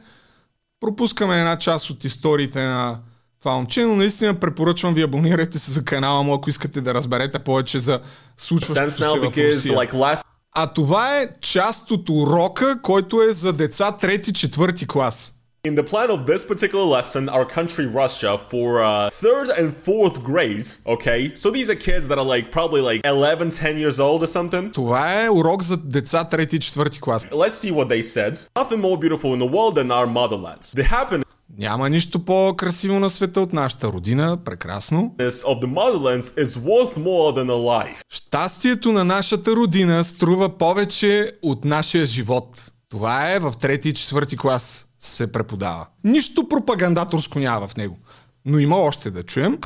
[0.81, 2.99] Пропускаме една част от историите на
[3.41, 7.39] това момче, но наистина препоръчвам ви абонирайте се за канала му, ако искате да разберете
[7.39, 8.01] повече за
[8.37, 9.77] случващото се в Русия.
[9.77, 15.40] like last А това е част от урока, който е за деца трети, четвърти клас.
[15.66, 20.24] In the plan of this particular lesson, our country Russia for uh, third and fourth
[20.24, 21.34] grade, okay?
[21.34, 24.72] So these are kids that are like probably like 11, 10 years old or something.
[24.74, 27.26] Това е урок за деца трети и четвърти клас.
[27.26, 28.38] Let's see what they said.
[28.56, 30.62] Nothing more beautiful in the world than our motherland.
[30.62, 31.26] The happiness
[31.58, 34.38] Няма нищо по-красиво на света от нашата родина.
[34.46, 35.16] Прекрасно.
[35.20, 38.02] of the motherlands is worth more than a life.
[38.10, 42.72] Щастието на нашата родина струва повече от нашия живот.
[42.90, 45.87] Това е в трети и четвърти клас Се преподава.
[46.05, 47.99] Нищо пропагандаторско няма в него.
[48.45, 49.59] Но има още да чуем.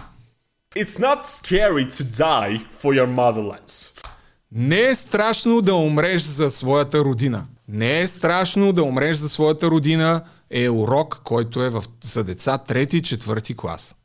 [0.77, 4.07] It's not scary to die for your motherlands.
[4.53, 7.45] Не е страшно да умреш за своята родина.
[7.69, 12.59] Не е страшно да умреш за своята родина е урок, който е в, за деца
[12.59, 13.97] трети и четвърти клас.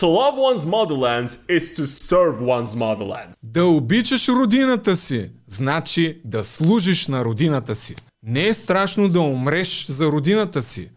[0.00, 3.30] To love one's motherland is to serve one's motherland.
[3.42, 7.96] Да обичаш родината си, значи да служиш на родината си.
[8.22, 10.90] Не е страшно да умреш за родината си.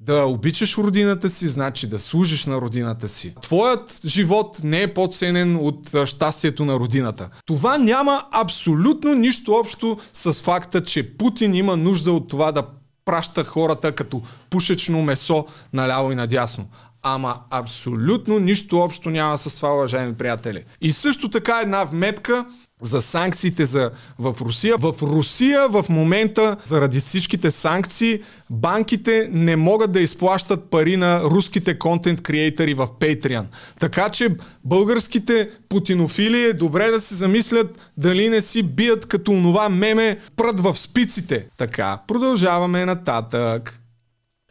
[0.00, 3.34] Да обичаш родината си, значи да служиш на родината си.
[3.42, 7.28] Твоят живот не е по-ценен от щастието на родината.
[7.46, 12.66] Това няма абсолютно нищо общо с факта, че Путин има нужда от това да
[13.04, 16.66] праща хората като пушечно месо наляво и надясно.
[17.02, 20.64] Ама абсолютно нищо общо няма с това, уважаеми приятели.
[20.80, 22.46] И също така една вметка
[22.82, 24.76] за санкциите за, в Русия.
[24.78, 31.78] В Русия в момента, заради всичките санкции, банките не могат да изплащат пари на руските
[31.78, 33.44] контент креатори в Patreon.
[33.80, 34.28] Така че
[34.64, 40.60] българските путинофили е добре да се замислят дали не си бият като онова меме прът
[40.60, 41.46] в спиците.
[41.58, 43.80] Така, продължаваме нататък.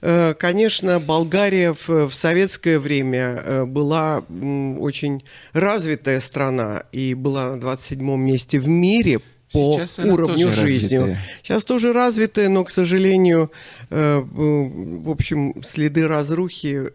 [0.08, 7.60] Э, Конечно, Болгария в, в советское время э, была очень развитая страна и была на
[7.60, 9.20] 27 месте в мире
[9.52, 10.98] по Сейчас уровню жизни.
[10.98, 11.20] развитая.
[11.42, 13.52] Сейчас тоже развитая, но, к сожалению,
[13.90, 16.92] э, в общем, следы разрухи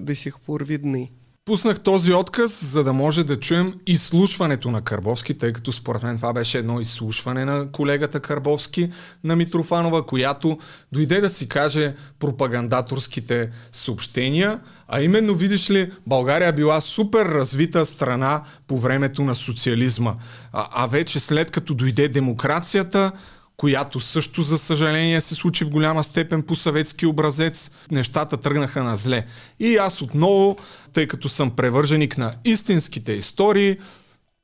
[0.00, 1.10] до сих пор видны.
[1.46, 6.16] Пуснах този отказ, за да може да чуем изслушването на Карбовски, тъй като според мен
[6.16, 8.90] това беше едно изслушване на колегата Карбовски
[9.24, 10.58] на Митрофанова, която
[10.92, 18.42] дойде да си каже пропагандаторските съобщения, а именно, видиш ли, България била супер развита страна
[18.66, 20.14] по времето на социализма.
[20.52, 23.12] А, а вече след като дойде демокрацията,
[23.56, 28.96] която също, за съжаление, се случи в голяма степен по съветски образец, нещата тръгнаха на
[28.96, 29.26] зле.
[29.60, 30.56] И аз отново,
[30.92, 33.78] тъй като съм превърженик на истинските истории,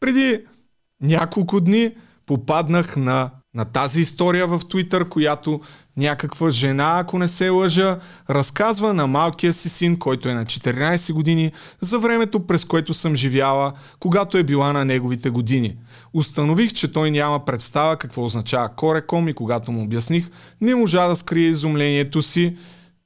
[0.01, 0.41] преди
[1.01, 1.91] няколко дни
[2.27, 5.61] попаднах на, на тази история в Твитър, която
[5.97, 7.99] някаква жена, ако не се лъжа,
[8.31, 13.17] разказва на малкия си син, който е на 14 години, за времето през което съм
[13.17, 15.77] живяла, когато е била на неговите години.
[16.15, 21.17] Установих, че той няма представа какво означава кореком и когато му обясних, не можа да
[21.17, 22.57] скрие изумлението си,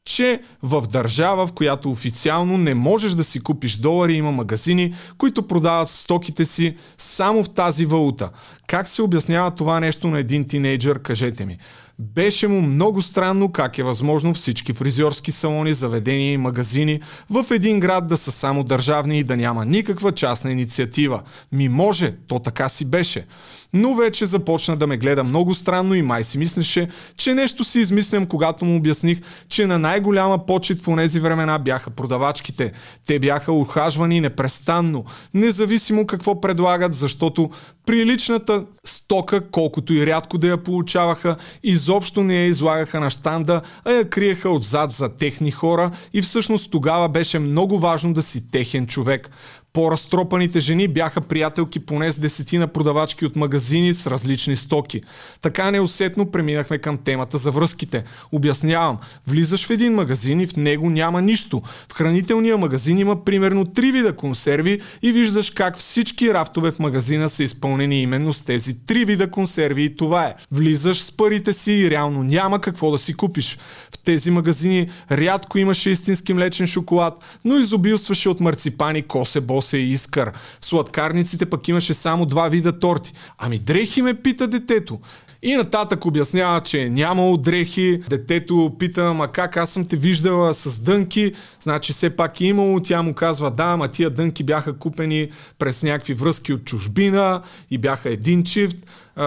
[0.07, 5.49] че в държава, в която официално не можеш да си купиш долари, има магазини, които
[5.49, 8.31] продават стоките си само в тази валута.
[8.67, 11.59] Как се обяснява това нещо на един тинейджър, кажете ми?
[11.99, 17.81] Беше му много странно как е възможно всички фризьорски салони, заведения и магазини в един
[17.81, 21.23] град да са само държавни и да няма никаква частна инициатива.
[21.53, 23.27] Ми може, то така си беше
[23.77, 27.81] но вече започна да ме гледа много странно и май си мислеше, че нещо си
[27.81, 32.73] измислям, когато му обясних, че на най-голяма почет в онези времена бяха продавачките.
[33.07, 37.51] Те бяха ухажвани непрестанно, независимо какво предлагат, защото
[37.87, 43.93] приличната стока, колкото и рядко да я получаваха, изобщо не я излагаха на штанда, а
[43.93, 48.87] я криеха отзад за техни хора и всъщност тогава беше много важно да си техен
[48.87, 49.31] човек.
[49.77, 55.03] По-разтропаните жени бяха приятелки поне с десетина продавачки от магазини с различни стоки.
[55.43, 58.05] Така неусетно преминахме към темата за връзките.
[58.33, 61.63] Обяснявам, влизаш в един магазин и в него няма нищо.
[61.89, 67.29] В хранителния магазин има примерно три вида консерви и виждаш как всички рафтове в магазина
[67.29, 70.35] са изпълнени именно с тези три вида консерви и това е.
[70.53, 73.59] Влизаш с парите си и реално няма какво да си купиш.
[73.95, 79.79] В тези магазини рядко имаше истински млечен шоколад, но изобилстваше от марципани, косе, бос се
[79.79, 80.33] искър.
[80.61, 83.13] В сладкарниците пък имаше само два вида торти.
[83.39, 84.99] Ами дрехи ме пита детето.
[85.43, 88.03] И нататък обяснява, че е нямало дрехи.
[88.09, 92.81] Детето пита, ама как аз съм те виждала с дънки, значи все пак е имало.
[92.81, 97.79] Тя му казва, да, ама тия дънки бяха купени през някакви връзки от чужбина и
[97.79, 98.77] бяха един чифт.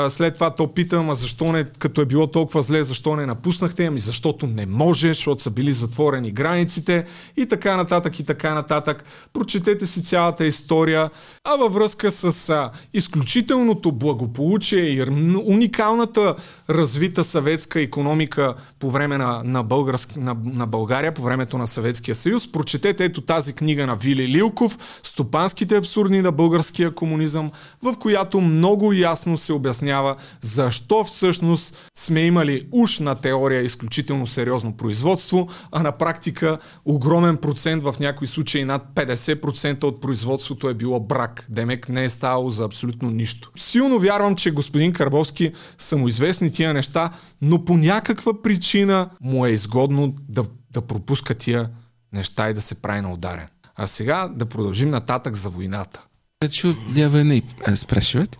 [0.09, 3.85] След това то питам, а защо не, като е било толкова зле, защо не напуснахте?
[3.85, 7.05] Ами защото не може, защото са били затворени границите
[7.37, 9.03] и така нататък и така нататък.
[9.33, 11.09] Прочетете си цялата история.
[11.43, 15.03] А във връзка с а, изключителното благополучие и
[15.45, 16.35] уникалната
[16.69, 22.15] развита съветска економика по време на, на, българск, на, на България, по времето на Съветския
[22.15, 27.51] съюз, прочетете ето тази книга на Вили Лилков, Стопанските абсурдни на българския комунизъм,
[27.83, 34.27] в която много ясно се обяснява обяснява защо всъщност сме имали уж на теория изключително
[34.27, 40.73] сериозно производство, а на практика огромен процент, в някои случаи над 50% от производството е
[40.73, 41.45] било брак.
[41.49, 43.51] Демек не е ставало за абсолютно нищо.
[43.57, 47.09] Силно вярвам, че господин Карбовски са му известни тия неща,
[47.41, 51.69] но по някаква причина му е изгодно да, да пропуска тия
[52.13, 53.47] неща и да се прави на ударен.
[53.75, 55.99] А сега да продължим нататък за войната.
[56.43, 57.43] Хочу для войны
[57.75, 58.39] спрашивать.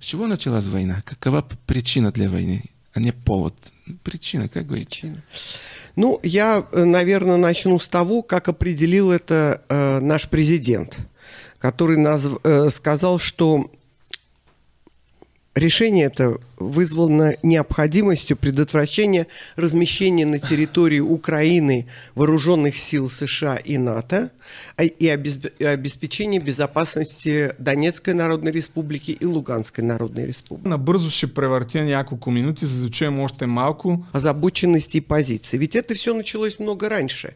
[0.00, 1.02] С чего началась война?
[1.04, 3.54] Какова причина для войны, а не повод?
[4.02, 5.22] Причина, как говорите?
[5.94, 10.96] Ну, я, наверное, начну с того, как определил это э, наш президент,
[11.58, 13.70] который назв, э, сказал, что
[15.54, 24.30] решение это вызвано необходимостью предотвращения размещения на территории Украины вооруженных сил США и НАТО
[24.76, 30.68] а, и обеспечения безопасности Донецкой Народной Республики и Луганской Народной Республики.
[30.68, 34.06] Набързо ще превъртя няколко минути, за да чуем още малко.
[34.14, 35.58] Озабоченности и позиции.
[35.58, 37.34] Ведь это все началось много раньше.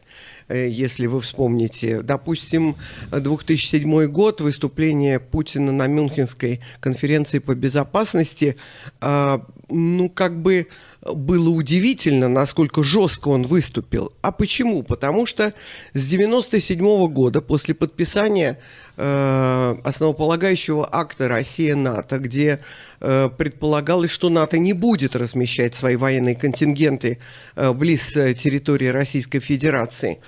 [0.48, 2.02] Э, если вы вспомните.
[2.02, 2.76] Допустим,
[3.11, 8.57] 2007 год, выступление Путина на Мюнхенской конференции по безопасности,
[9.00, 10.68] а, ну, как бы
[11.02, 14.12] было удивительно, насколько жестко он выступил.
[14.22, 14.83] А почему?
[14.83, 15.54] Потому что
[15.92, 18.59] с 97 года, после подписания
[18.96, 22.61] основополагающего акта Россия-НАТО, где
[23.00, 27.18] э, предполагалось, что НАТО не будет размещать свои военные контингенты
[27.57, 30.20] э, близ э, территории Российской Федерации,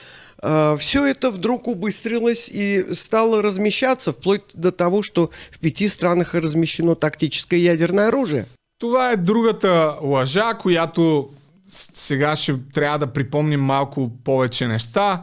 [0.42, 6.34] э, все это вдруг убыстрилось и стало размещаться вплоть до того, что в пяти странах
[6.34, 8.46] размещено тактическое ядерное оружие.
[8.78, 11.30] Това е другата лъжа, която
[11.68, 15.22] сега ще трябва да припомним малко повече неща.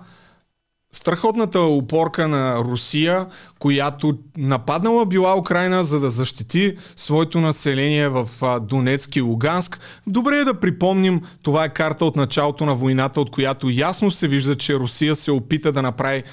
[0.94, 3.26] Страхотната опорка на Русия,
[3.60, 8.30] която нападнала била Украина, за да защити своето население в
[8.62, 9.80] Донецк и Луганск.
[10.08, 14.28] Добре е да припомним, това е карта от началото на войната, от която ясно се
[14.28, 16.24] вижда, че Русия се опита да направи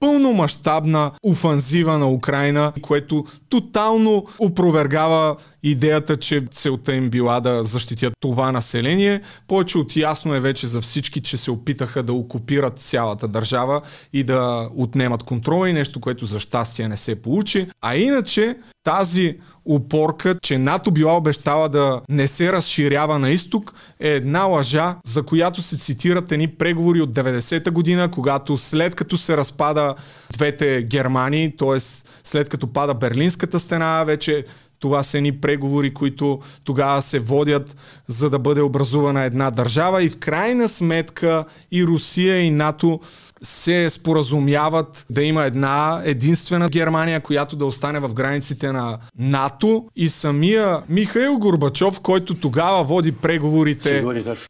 [0.00, 8.52] пълномащабна офанзива на Украина, което тотално опровергава идеята, че целта им била да защитят това
[8.52, 9.20] население.
[9.48, 13.80] Повече от ясно е вече за всички, че се опитаха да окупират цялата държава
[14.12, 17.66] и да отнемат контрола и нещо, което за щастие не се получи.
[17.80, 24.08] А иначе тази упорка, че НАТО била обещала да не се разширява на изток, е
[24.08, 29.36] една лъжа, за която се цитират едни преговори от 90-та година, когато след като се
[29.36, 29.94] разпада
[30.32, 31.80] двете Германии, т.е.
[32.24, 34.44] след като пада Берлинската стена, вече
[34.80, 40.02] Това са едни преговори, които тогава се водят, за да бъде образувана една държава.
[40.02, 43.00] И в крайна сметка и Русия и НАТО
[43.42, 49.84] се споразумяват да има една единствена Германия, която да остане в границите на НАТО.
[49.96, 54.04] И самия Михаил Горбачов, който тогава води преговорите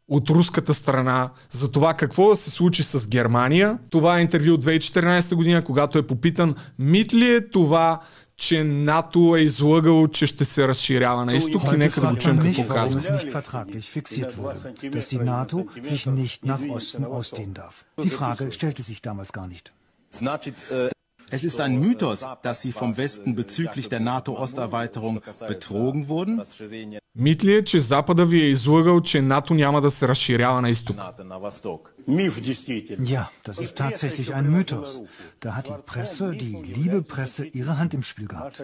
[0.09, 3.77] от руската страна за това какво да се случи с Германия.
[3.89, 7.99] Това е интервю от 2014 година, когато е попитан мит ли е това,
[8.40, 12.38] че НАТО е излъгало, че ще се разширява на изток и нека да го чуем
[12.38, 13.00] какво казва.
[14.96, 15.56] dass die NATO
[15.90, 17.74] sich nicht nach Osten ausdehnen darf.
[18.06, 19.72] Die Frage stellte sich damals gar nicht.
[21.36, 26.42] Es ist ein Mythos, dass sie vom Westen bezüglich der NATO-Osterweiterung betrogen wurden.
[27.18, 30.70] Мит ли е, че Запада ви е излъгал, че НАТО няма да се разширява на
[30.70, 30.96] изток?
[33.15, 35.01] Ja, das ist tatsächlich ein Mythos.
[35.39, 38.61] Da hat die Presse, die liebe Presse, ihre Hand im Spiel gehabt.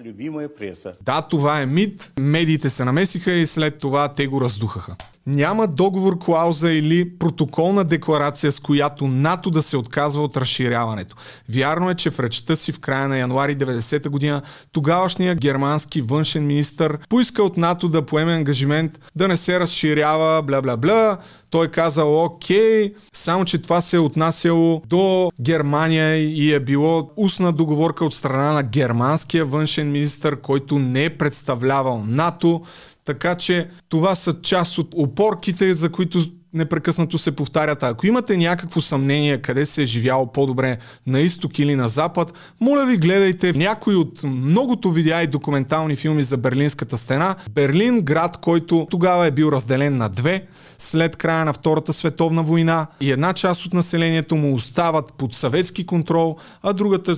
[1.02, 2.14] Да, това е мит.
[2.20, 4.96] Медиите се намесиха и след това те го раздухаха.
[5.28, 11.16] Няма договор, клауза или протоколна декларация, с която НАТО да се отказва от разширяването.
[11.50, 16.48] Вярно е, че в речта си в края на януари 90 година тогавашният германски външен
[16.48, 21.18] министр поиска от НАТО да поеме ангажимент да не се разширява, бла-бла-бла.
[21.50, 22.94] Той казал окей,
[23.28, 28.52] само че това се е отнасяло до Германия и е било устна договорка от страна
[28.52, 32.62] на германския външен министр, който не е представлявал НАТО.
[33.06, 36.20] Така че това са част от опорките, за които
[36.58, 37.84] непрекъснато се повтарят.
[37.84, 40.78] Ако имате някакво съмнение къде се е живяло по-добре
[41.08, 46.24] на изток или на запад, моля ви гледайте някои от многото видеа и документални филми
[46.24, 47.36] за Берлинската стена.
[47.52, 50.46] Берлин, град, който тогава е бил разделен на две,
[50.78, 55.86] след края на Втората световна война и една част от населението му остават под съветски
[55.86, 57.16] контрол, а другата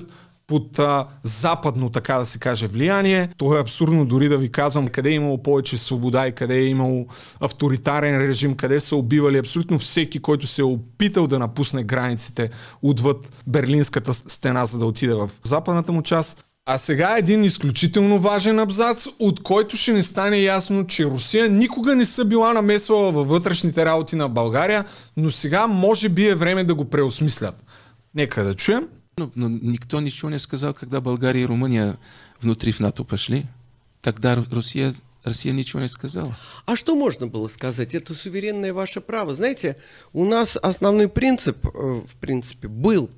[0.49, 3.29] под а, западно, така да се каже, влияние.
[3.37, 6.65] Това е абсурдно дори да ви казвам къде е имало повече свобода и къде е
[6.65, 7.07] имало
[7.39, 12.49] авторитарен режим, къде са убивали абсолютно всеки, който се е опитал да напусне границите
[12.81, 16.45] отвъд Берлинската стена, за да отиде в западната му част.
[16.65, 21.49] А сега е един изключително важен абзац, от който ще не стане ясно, че Русия
[21.49, 24.85] никога не са била намесвала във вътрешните работи на България,
[25.17, 27.63] но сега може би е време да го преосмислят.
[28.15, 28.87] Нека да чуем.
[29.19, 31.97] Но, но никто ничего не сказал, когда Болгария и Румыния
[32.41, 33.45] внутри в НАТО пошли.
[34.01, 36.37] Тогда Россия, Россия ничего не сказала.
[36.65, 37.93] А что можно было сказать?
[37.93, 39.35] Это суверенное ваше право.
[39.35, 39.77] Знаете,
[40.13, 43.09] у нас основной принцип, э, в принципе, был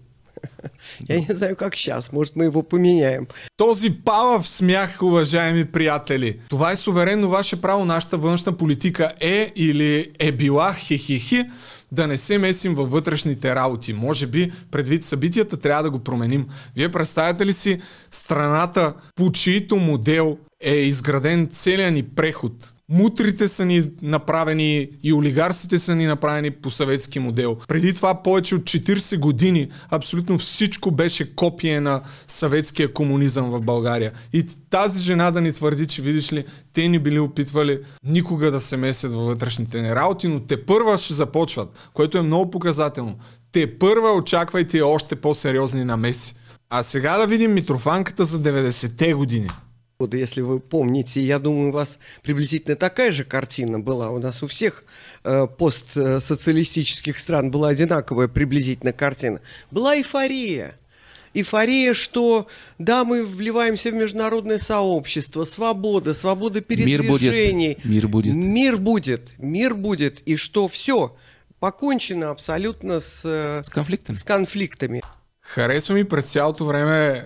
[1.08, 3.28] Я не знаю как сейчас, может мы его поменяем.
[3.58, 6.39] Този палав смях, уважаеми приятели.
[6.49, 7.86] Това е суверенно ваше право.
[7.86, 11.49] Нашата външна политика е или е била хе-хе-хе
[11.92, 13.94] да не се месим във вътрешните работи.
[13.94, 16.48] Може би, предвид събитията, трябва да го променим.
[16.76, 17.80] Вие представяте ли си
[18.12, 22.54] страната, по чието модел е изграден целият ни преход?
[22.92, 27.58] Мутрите са ни направени и олигарсите са ни направени по съветски модел.
[27.68, 34.12] Преди това повече от 40 години абсолютно всичко беше копие на съветския комунизъм в България.
[34.34, 38.62] И тази жена да ни твърди, че видиш ли, те ни били опитвали никога да
[38.62, 43.16] се месят във вътрешните ни работи, но те първа ще започват, което е много показателно.
[43.52, 46.36] Те първа очаквайте още по-сериозни намеси.
[46.70, 49.48] А сега да видим Митрофанката за 90-те години.
[50.02, 54.10] Вот если вы помните, я думаю, у вас приблизительно такая же картина была.
[54.10, 54.84] У нас у всех
[55.24, 59.41] э, постсоциалистических стран была одинаковая приблизительно картина.
[59.70, 60.76] Была эйфория.
[61.36, 62.47] Эйфория, что
[62.80, 67.78] да, мы вливаемся в международное сообщество, свобода, свобода передвижений.
[67.84, 68.34] Мир будет.
[68.34, 68.34] Мир будет.
[68.34, 69.34] Мир будет.
[69.38, 70.22] Мир будет.
[70.22, 71.16] И что все
[71.60, 74.16] покончено абсолютно с, с конфликтами.
[74.16, 75.02] С конфликтами.
[75.52, 77.26] Харесва ми през цялото време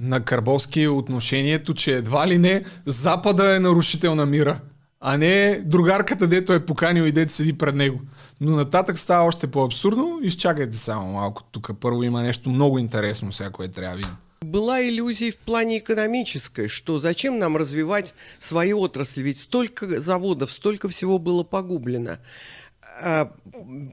[0.00, 4.60] на Карбовски отношението, че едва ли не Запада е нарушител на мира,
[5.00, 8.00] а не другарката, дето е поканил и дето седи пред него.
[8.40, 10.18] Но нататък става още по-абсурдно.
[10.22, 11.42] Изчакайте само малко.
[11.44, 14.16] Тук първо има нещо много интересно, сега, което трябва видим.
[14.44, 20.88] Была иллюзия в плане экономической, что зачем нам развивать свои отрасли, ведь столько заводов, столько
[20.88, 22.18] всего было погублено.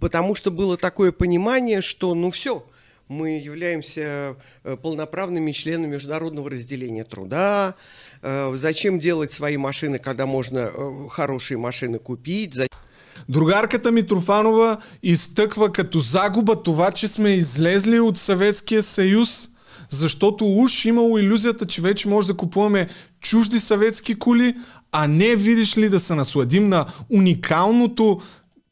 [0.02, 2.64] Потому что было такое понимание, что ну все,
[3.12, 4.36] мы являемся
[4.82, 7.76] полноправными членами международного разделения труда.
[8.24, 10.72] Зачем делать свои машины, когда можно
[11.10, 12.56] хорошие машины купить?
[13.30, 19.50] Другарката Митрофанова изтъква като загуба това, че сме излезли от Съветския съюз,
[19.90, 22.88] защото уж имало иллюзията, че вече може да купуваме
[23.22, 24.56] чужди съветски коли,
[24.92, 28.22] а не видиш ли да се насладим на уникалното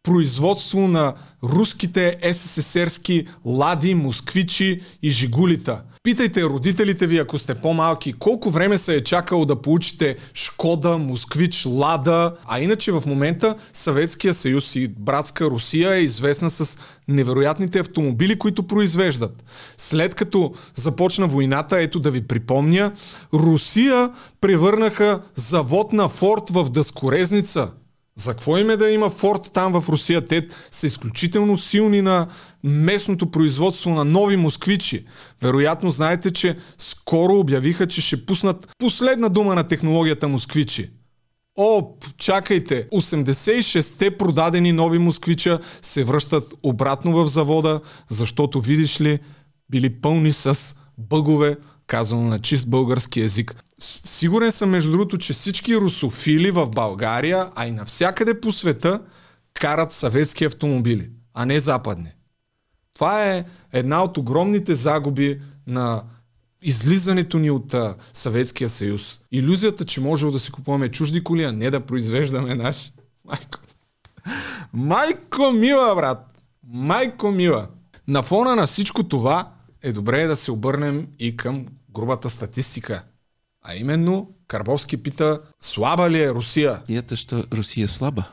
[0.04, 5.82] производство на руските СССРски лади, москвичи и жигулита.
[6.04, 11.66] Питайте родителите ви, ако сте по-малки, колко време се е чакало да получите Шкода, Москвич,
[11.66, 12.36] Лада.
[12.46, 18.64] А иначе в момента Съветския съюз и братска Русия е известна с невероятните автомобили, които
[18.64, 19.44] произвеждат.
[19.78, 22.92] След като започна войната, ето да ви припомня,
[23.34, 27.70] Русия превърнаха завод на Форд в дъскорезница.
[28.20, 30.26] За какво им е да има Форд там в Русия?
[30.26, 32.28] Те са изключително силни на
[32.64, 35.06] местното производство на нови москвичи.
[35.42, 40.90] Вероятно знаете, че скоро обявиха, че ще пуснат последна дума на технологията москвичи.
[41.58, 49.20] О, чакайте, 86-те продадени нови москвича се връщат обратно в завода, защото видиш ли,
[49.70, 51.58] били пълни с бъгове,
[51.88, 53.64] казано на чист български язик.
[53.82, 59.02] Сигурен съм, между другото, че всички русофили в България, а и навсякъде по света,
[59.54, 62.12] карат съветски автомобили, а не западни.
[62.94, 66.04] Това е една от огромните загуби на
[66.62, 69.22] излизането ни от а, Съветския съюз.
[69.32, 72.92] Иллюзията, че можем да си купуваме чужди коли, а не да произвеждаме наши.
[73.26, 73.60] Майко.
[74.74, 76.42] Майко мила, брат!
[76.64, 77.68] Майко мила!
[78.08, 79.52] На фона на всичко това
[79.82, 83.04] е добре да се обърнем и към грубата статистика.
[83.62, 86.82] А именно, Карбовски пита, слаба ли Русия?
[86.88, 88.30] И это что, Русия слаба?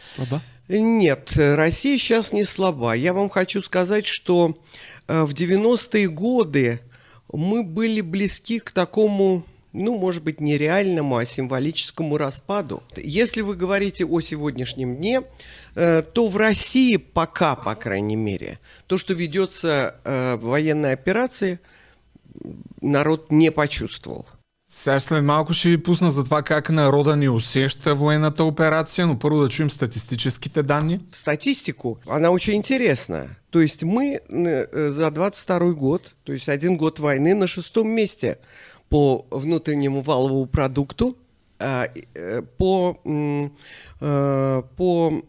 [0.00, 0.42] Слаба?
[0.68, 2.92] Нет, Россия сейчас не слаба.
[2.92, 4.54] Я вам хочу сказать, что
[5.08, 6.80] э, в 90-е годы
[7.32, 12.82] мы были близки к такому, ну, может быть, не реальному, а символическому распаду.
[12.96, 15.22] Если вы говорите о сегодняшнем дне,
[15.74, 21.60] э, то в России пока, по крайней мере, то, что ведется э, военная операция,
[22.80, 24.26] народ не почувствовал.
[24.70, 29.18] Сега след малко ще ви пусна за това как народа ни усеща военната операция, но
[29.18, 31.00] първо да чуем статистическите данни.
[31.12, 33.28] Статистику, она очень интересная.
[33.50, 34.20] То есть мы
[34.92, 38.36] за 22 год, то есть один год войны, на шестом месте
[38.90, 41.16] по внутреннему валовому продукту,
[41.58, 43.00] э, по,
[44.76, 45.22] по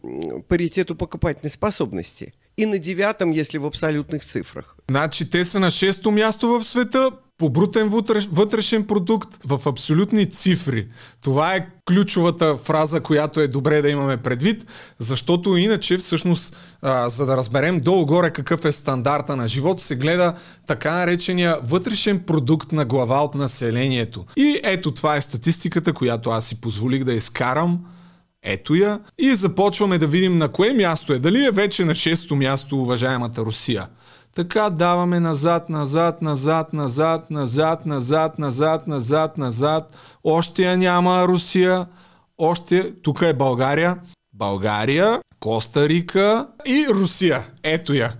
[0.48, 2.34] паритету покупательной способности.
[2.58, 4.76] И на девятом, если в абсолютных цифрах.
[4.88, 7.10] Значи те са на шесто място в света
[7.40, 10.88] по брутен вътреш, вътрешен продукт в абсолютни цифри.
[11.20, 14.66] Това е ключовата фраза, която е добре да имаме предвид,
[14.98, 20.34] защото иначе всъщност, а, за да разберем долу-горе какъв е стандарта на живот, се гледа
[20.66, 24.24] така наречения вътрешен продукт на глава от населението.
[24.36, 27.78] И ето това е статистиката, която аз си позволих да изкарам.
[28.42, 29.00] Ето я.
[29.18, 31.18] И започваме да видим на кое място е.
[31.18, 33.86] Дали е вече на шесто място, уважаемата Русия.
[34.34, 39.96] Така даваме назад, назад, назад, назад, назад, назад, назад, назад, назад.
[40.24, 41.86] Още я няма Русия.
[42.38, 43.96] Още, тук е България.
[44.32, 47.46] България, Коста Рика и Русия.
[47.62, 48.12] Ето я.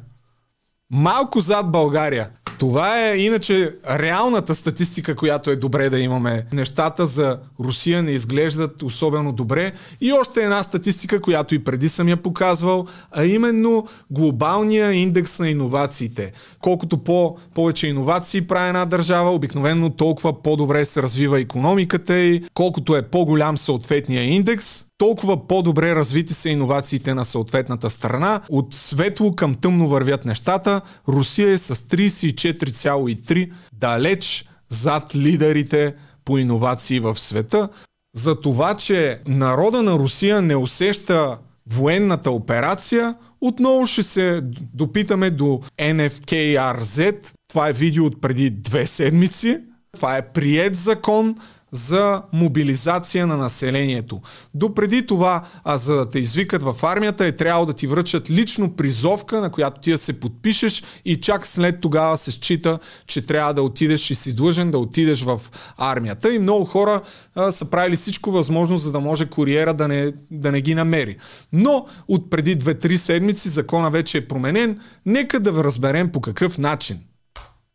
[0.91, 2.31] Малко зад България.
[2.61, 6.47] Това е иначе реалната статистика, която е добре да имаме.
[6.53, 9.73] Нещата за Русия не изглеждат особено добре.
[10.01, 15.51] И още една статистика, която и преди съм я показвал, а именно глобалния индекс на
[15.51, 16.33] иновациите.
[16.61, 22.97] Колкото по повече иновации прави една държава, обикновено толкова по-добре се развива економиката и колкото
[22.97, 28.41] е по-голям съответния индекс, толкова по-добре развити са иновациите на съответната страна.
[28.49, 30.81] От светло към тъмно вървят нещата.
[31.09, 35.95] Русия е с 34,3 далеч зад лидерите
[36.25, 37.69] по иновации в света.
[38.17, 41.39] За това, че народа на Русия не усеща
[41.71, 44.41] военната операция, отново ще се
[44.75, 47.33] допитаме до NFKRZ.
[47.49, 49.59] Това е видео от преди две седмици.
[49.93, 51.37] Това е прият закон
[51.73, 54.21] за мобилизация на населението.
[54.55, 58.77] Допреди това, а за да те извикат в армията, е трябвало да ти връчат лично
[58.77, 63.55] призовка, на която ти да се подпишеш и чак след тогава се счита, че трябва
[63.55, 65.41] да отидеш и си длъжен да отидеш в
[65.77, 66.35] армията.
[66.35, 67.01] И много хора
[67.35, 71.17] а, са правили всичко възможно, за да може куриера да не, да не ги намери.
[71.53, 74.79] Но от преди 2-3 седмици закона вече е променен.
[75.07, 76.99] Нека да разберем по какъв начин.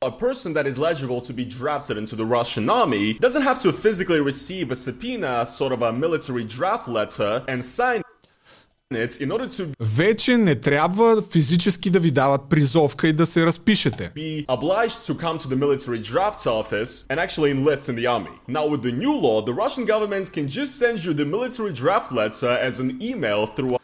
[0.04, 3.70] A person that is eligible to be drafted into the Russian army doesn't have to
[3.70, 8.00] physically receive a subpoena, sort of a military draft letter, and sign
[8.92, 13.46] it in order to Вече не трябва физически да ви дават призовка и да се
[13.46, 14.12] разпишете.
[14.14, 18.34] be obliged to come to the military drafts office and actually enlist in the army.
[18.48, 22.10] Now, with the new law, the Russian government can just send you the military draft
[22.12, 23.78] letter as an email through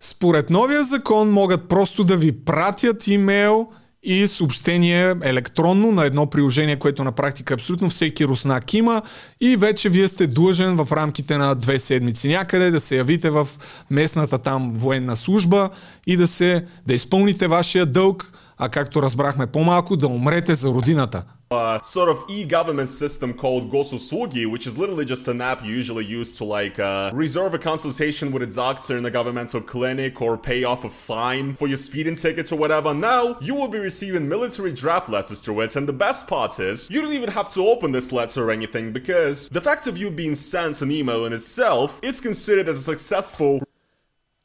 [0.00, 3.68] Според новия закон могат просто да ви пратят имейл
[4.03, 9.01] и съобщение електронно на едно приложение, което на практика абсолютно всеки руснак има.
[9.41, 13.47] И вече вие сте длъжен в рамките на две седмици някъде да се явите в
[13.89, 15.69] местната там военна служба
[16.07, 21.22] и да се да изпълните вашия дълг, а както разбрахме по-малко, да умрете за родината.
[21.54, 26.04] uh, sort of e-government system called Gososlugi, which is literally just an app you usually
[26.04, 30.36] use to like uh, reserve a consultation with a doctor in a governmental clinic or
[30.36, 32.92] pay off a fine for your speeding tickets or whatever.
[32.94, 36.88] Now you will be receiving military draft letters through it, and the best part is
[36.90, 40.10] you don't even have to open this letter or anything because the fact of you
[40.10, 43.60] being sent an email in itself is considered as a successful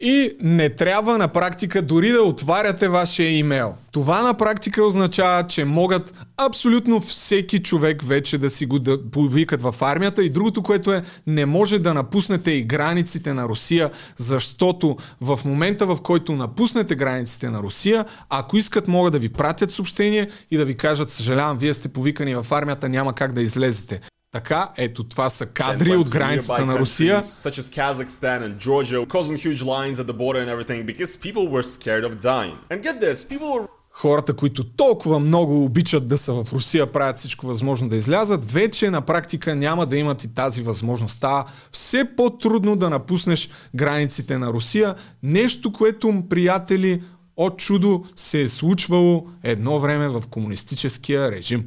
[0.07, 3.75] И не трябва на практика дори да отваряте вашия имейл.
[3.93, 9.63] Това на практика означава, че могат абсолютно всеки човек вече да си го да повикат
[9.63, 14.97] в армията и другото, което е, не може да напуснете и границите на Русия, защото
[15.21, 20.29] в момента в който напуснете границите на Русия, ако искат могат да ви пратят съобщение
[20.51, 24.01] и да ви кажат, съжалявам, вие сте повикани в армията, няма как да излезете.
[24.35, 27.23] Така, ето това са кадри от границата на Русия.
[27.23, 31.45] such as Kazakhstan and Georgia, causing huge lines at the border and everything because people
[31.55, 32.57] were scared of dying.
[32.71, 37.19] And get this, people were хората, които толкова много обичат да са в Русия, правят
[37.19, 41.17] всичко възможно да излязат, вече на практика няма да имат и тази възможност.
[41.17, 44.95] Става все по-трудно да напуснеш границите на Русия.
[45.23, 47.03] Нещо, което, приятели,
[47.37, 51.65] от чудо се е случвало едно време в комунистическия режим.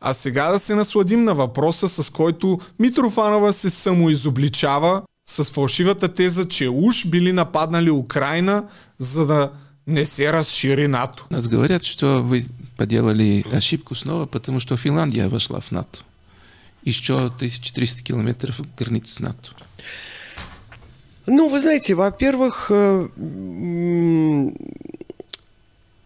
[0.00, 6.48] А сега да се насладим на въпроса, с който Митрофанова се самоизобличава с фалшивата теза,
[6.48, 8.64] че уж били нападнали Украина,
[8.98, 9.50] за да
[9.86, 11.26] не се разшири НАТО.
[11.30, 12.44] Нас говорят, что вы
[12.76, 16.00] поделали ошибку снова, потому что Финляндия вошла в НАТО.
[16.84, 19.50] Еще 1300 километров границы с НАТО.
[21.26, 22.70] Ну, вы знаете, во-первых,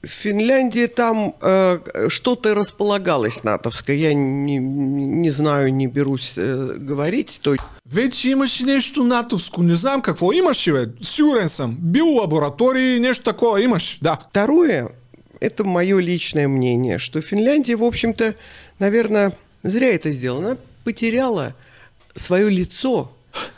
[0.02, 3.96] м, Финляндия там э, что-то располагалось натовское.
[3.96, 7.40] Я не, не знаю, не берусь э, говорить.
[7.42, 7.56] То...
[7.84, 10.32] Вече имаше нещо натовско, не знам какво.
[10.32, 11.76] Имаше, бе, сигурен съм.
[11.78, 14.16] Бил лаборатории, нещо такова имаш, да.
[14.16, 14.92] Второе,
[15.40, 18.34] это мое личное мнение, что Финляндия, в общем-то,
[18.78, 20.46] наверное, зря это сделала.
[20.46, 21.54] Она потеряла
[22.14, 23.12] свое лицо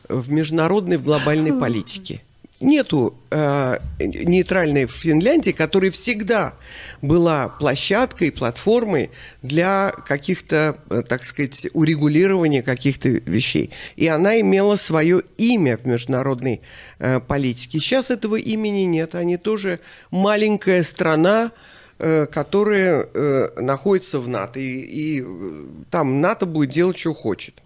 [0.08, 2.22] в международной, в глобальной политике.
[2.60, 6.54] Нету э, нейтральной Финляндии, которая всегда
[7.02, 9.10] была площадкой, платформой
[9.42, 13.70] для каких-то, э, так сказать, урегулирования каких-то вещей.
[13.96, 16.60] И она имела свое имя в международной
[17.00, 17.80] э, политике.
[17.80, 19.16] Сейчас этого имени нет.
[19.16, 19.80] Они тоже
[20.12, 21.50] маленькая страна,
[21.98, 24.60] э, которая э, находится в НАТО.
[24.60, 27.60] И, и э, там НАТО будет делать, что хочет.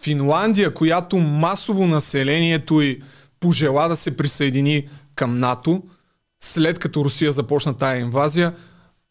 [0.00, 3.02] Финландия, която масово населението й
[3.40, 5.82] пожела да се присъедини към НАТО,
[6.42, 8.54] след като Русия започна тая инвазия,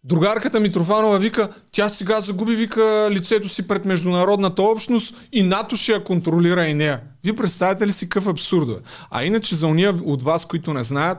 [0.04, 5.92] другарката Митрофанова вика, тя сега загуби, вика, лицето си пред международната общност и НАТО ще
[5.92, 7.02] я контролира и нея.
[7.24, 8.70] Вие представяте ли си какъв абсурд?
[8.70, 8.82] е?
[9.12, 11.18] А иначе за уния от вас, които не знаят,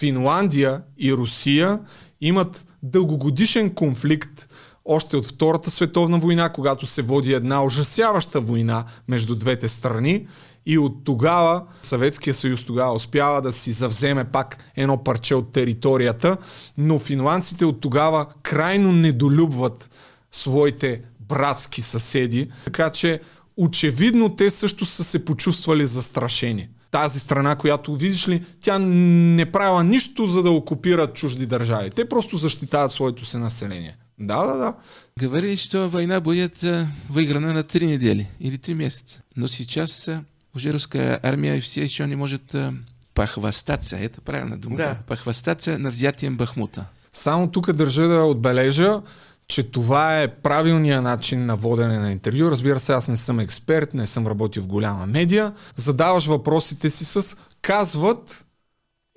[0.00, 1.80] Финландия и Русия
[2.20, 4.48] имат дългогодишен конфликт
[4.84, 10.26] още от Втората световна война, когато се води една ужасяваща война между двете страни.
[10.66, 16.36] И от тогава Съветския съюз тогава успява да си завземе пак едно парче от територията,
[16.78, 19.90] но финландците от тогава крайно недолюбват
[20.32, 23.20] своите братски съседи, така че
[23.56, 26.68] очевидно те също са се почувствали застрашени.
[26.90, 31.90] Тази страна, която, видиш ли, тя не правила нищо за да окупира чужди държави.
[31.90, 33.96] Те просто защитават своето си население.
[34.18, 34.74] Да, да, да.
[35.18, 36.64] Говорили, что война будет
[37.10, 39.20] выиграна на три недели или три месяца.
[39.36, 40.10] Но сейчас
[40.54, 42.72] уже русская армия все еще не может э,
[43.14, 44.88] похвастаться, это правильно думаю, Да.
[44.88, 46.86] да, похвастаться на взятием Бахмута.
[47.12, 49.02] Само тук държа да отбележа,
[49.48, 52.50] че това е правилният начин на водене на интервю.
[52.50, 55.52] Разбира се, аз не съм експерт, не съм работил в голяма медия.
[55.74, 58.46] Задаваш въпросите си с казват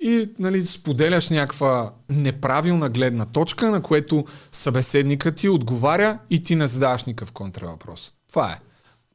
[0.00, 6.66] и нали, споделяш някаква неправилна гледна точка, на което събеседникът ти отговаря и ти не
[6.66, 8.12] задаваш никакъв контравъпрос.
[8.28, 8.58] Това е.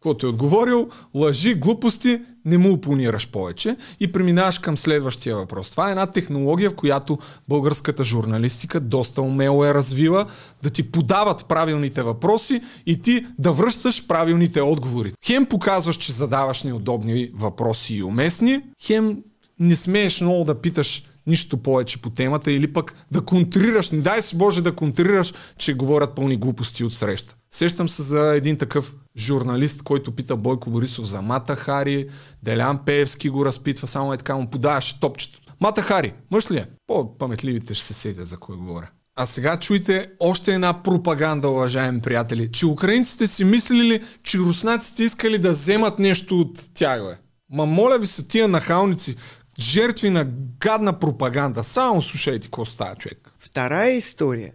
[0.04, 5.70] Каквото е отговорил, лъжи, глупости, не му опонираш повече и преминаваш към следващия въпрос.
[5.70, 10.26] Това е една технология, в която българската журналистика доста умело е развила
[10.64, 15.14] да ти подават правилните въпроси и ти да връщаш правилните отговори.
[15.26, 19.18] Хем показваш, че задаваш неудобни въпроси и уместни, хем
[19.60, 24.22] не смееш много да питаш нищо повече по темата или пък да контрираш, не дай
[24.22, 27.36] си Боже да контрираш, че говорят пълни глупости от среща.
[27.52, 32.08] Сещам се за един такъв журналист, който пита Бойко Борисов за Мата Хари,
[32.44, 35.40] Делян Пеевски го разпитва, само е така му подаваше топчето.
[35.62, 36.68] Мата Хари, мъж ли е?
[36.88, 38.90] По-паметливите ще се седят за кой говоря.
[39.16, 45.38] А сега чуйте още една пропаганда, уважаеми приятели, че украинците си мислили, че руснаците искали
[45.38, 47.18] да вземат нещо от тях, бе.
[47.52, 49.16] Ма моля ви се тия нахалници,
[49.58, 50.24] жертви на
[50.60, 51.64] гадна пропаганда.
[51.64, 53.34] Само слушайте какво става, човек.
[53.40, 54.54] Вторая история,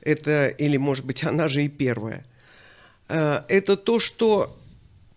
[0.00, 2.24] это, или может быть она же и первая,
[3.08, 4.56] э, это то, что,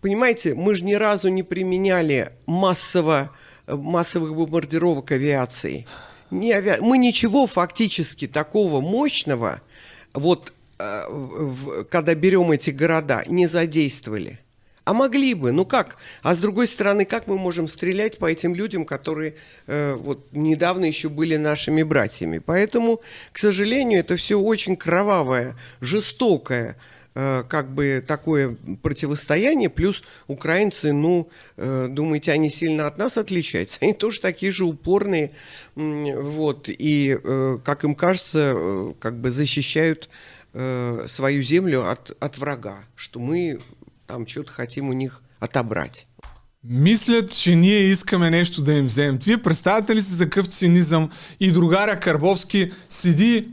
[0.01, 3.31] понимаете, мы же ни разу не применяли массово,
[3.67, 5.85] массовых бомбардировок авиации.
[6.29, 6.77] Не ави...
[6.79, 9.61] Мы ничего фактически такого мощного,
[10.13, 14.39] вот э, когда берем эти города, не задействовали.
[14.87, 15.97] А могли бы, ну как?
[16.23, 19.35] А с другой стороны, как мы можем стрелять по этим людям, которые
[19.65, 22.37] э, вот недавно еще были нашими братьями?
[22.37, 23.01] Поэтому,
[23.33, 26.77] к сожалению, это все очень кровавое, жестокое,
[27.15, 29.69] э, как бы такое противостояние.
[29.69, 31.27] Плюс украинцы, ну,
[31.57, 33.79] э, думаете, они сильно от нас отличаются?
[33.81, 35.31] Они тоже такие же упорные,
[35.75, 40.07] вот, и, э, как им кажется, как бы защищают
[40.53, 43.59] свою землю от, от врага, что мы
[44.07, 46.07] там что-то хотим у них отобрать.
[46.63, 49.19] Мислят, че ние искаме нещо да им вземем.
[49.25, 53.49] Вие представяте ли си за какъв цинизъм и другаря Карбовски седи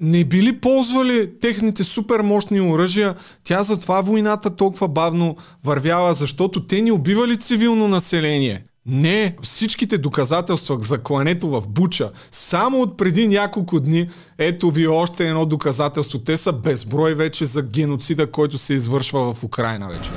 [0.00, 3.14] не били ползвали техните супер мощни оръжия,
[3.44, 8.64] тя затова войната толкова бавно вървяла, защото те ни убивали цивилно население.
[8.86, 14.08] Не, всичките доказателства за клането в Буча, само от преди няколко дни,
[14.38, 16.18] ето ви още едно доказателство.
[16.18, 20.10] Те са безброй вече за геноцида, който се извършва в Украина вече.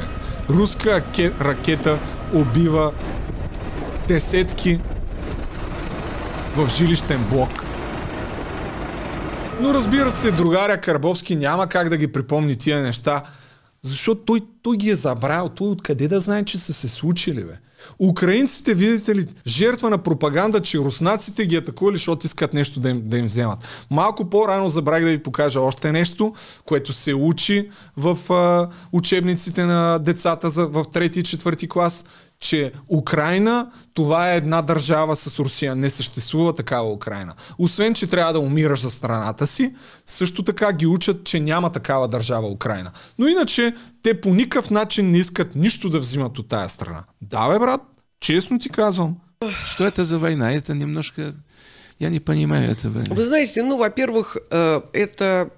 [0.49, 1.99] Руска раке- ракета
[2.34, 2.93] убива
[4.07, 4.80] десетки
[6.55, 7.63] в жилищен блок.
[9.61, 13.24] Но разбира се, другаря Карбовски няма как да ги припомни тия неща,
[13.82, 15.49] защото той, той ги е забравил.
[15.49, 17.66] Той откъде да знае, че са се случили, бе?
[17.99, 23.01] Украинците, видите ли, жертва на пропаганда, че руснаците ги атакували, защото искат нещо да им,
[23.05, 23.59] да им вземат.
[23.91, 26.34] Малко по-рано забравих да ви покажа още нещо,
[26.65, 32.05] което се учи в а, учебниците на децата за, в трети и четвърти клас,
[32.39, 35.75] че Украина това е една държава с Русия.
[35.75, 37.33] Не съществува такава Украина.
[37.57, 39.73] Освен, че трябва да умираш за страната си,
[40.05, 42.91] също така ги учат, че няма такава държава Украина.
[43.19, 47.03] Но иначе те по никакъв начин не искат нищо да взимат от тая страна.
[47.21, 47.81] Да, бе, брат,
[48.19, 49.17] честно ти казвам.
[49.71, 50.51] Что это за война?
[50.51, 51.21] Это немножко...
[51.99, 53.03] Я не понимаю этого.
[53.09, 55.51] Вы знаете, ну, во-первых, э, это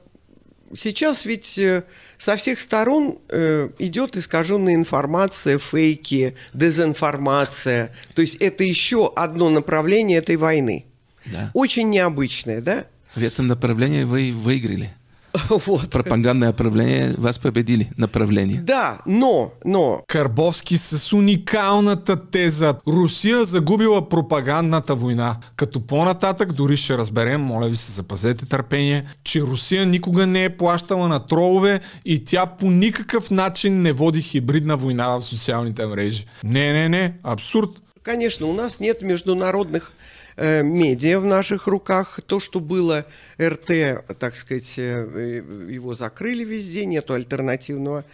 [0.73, 1.83] сейчас ведь э,
[2.17, 7.93] со всех сторон э, идет искаженная информация, фейки, дезинформация.
[8.13, 10.85] То есть это еще одно направление этой войны.
[11.25, 11.51] Да.
[11.53, 12.85] Очень необычное, да?
[13.15, 14.93] В этом направлении вы выиграли.
[15.67, 15.89] Вот.
[15.89, 17.89] Пропагандное направление вас победили.
[17.97, 18.57] Направление.
[18.57, 20.01] Да, но, но...
[20.07, 22.75] Карбовски с уникалната теза.
[22.87, 25.37] Русия загубила пропагандната война.
[25.55, 30.57] Като по-нататък дори ще разберем, моля ви се запазете търпение, че Русия никога не е
[30.57, 36.25] плащала на тролове и тя по никакъв начин не води хибридна война в социалните мрежи.
[36.43, 37.69] Не, не, не, абсурд.
[38.03, 39.91] Конечно, у нас нет международных
[40.39, 42.19] медиа в наших руках.
[42.25, 43.05] То, что было
[43.41, 48.05] РТ, так сказать, его закрыли везде, нету альтернативного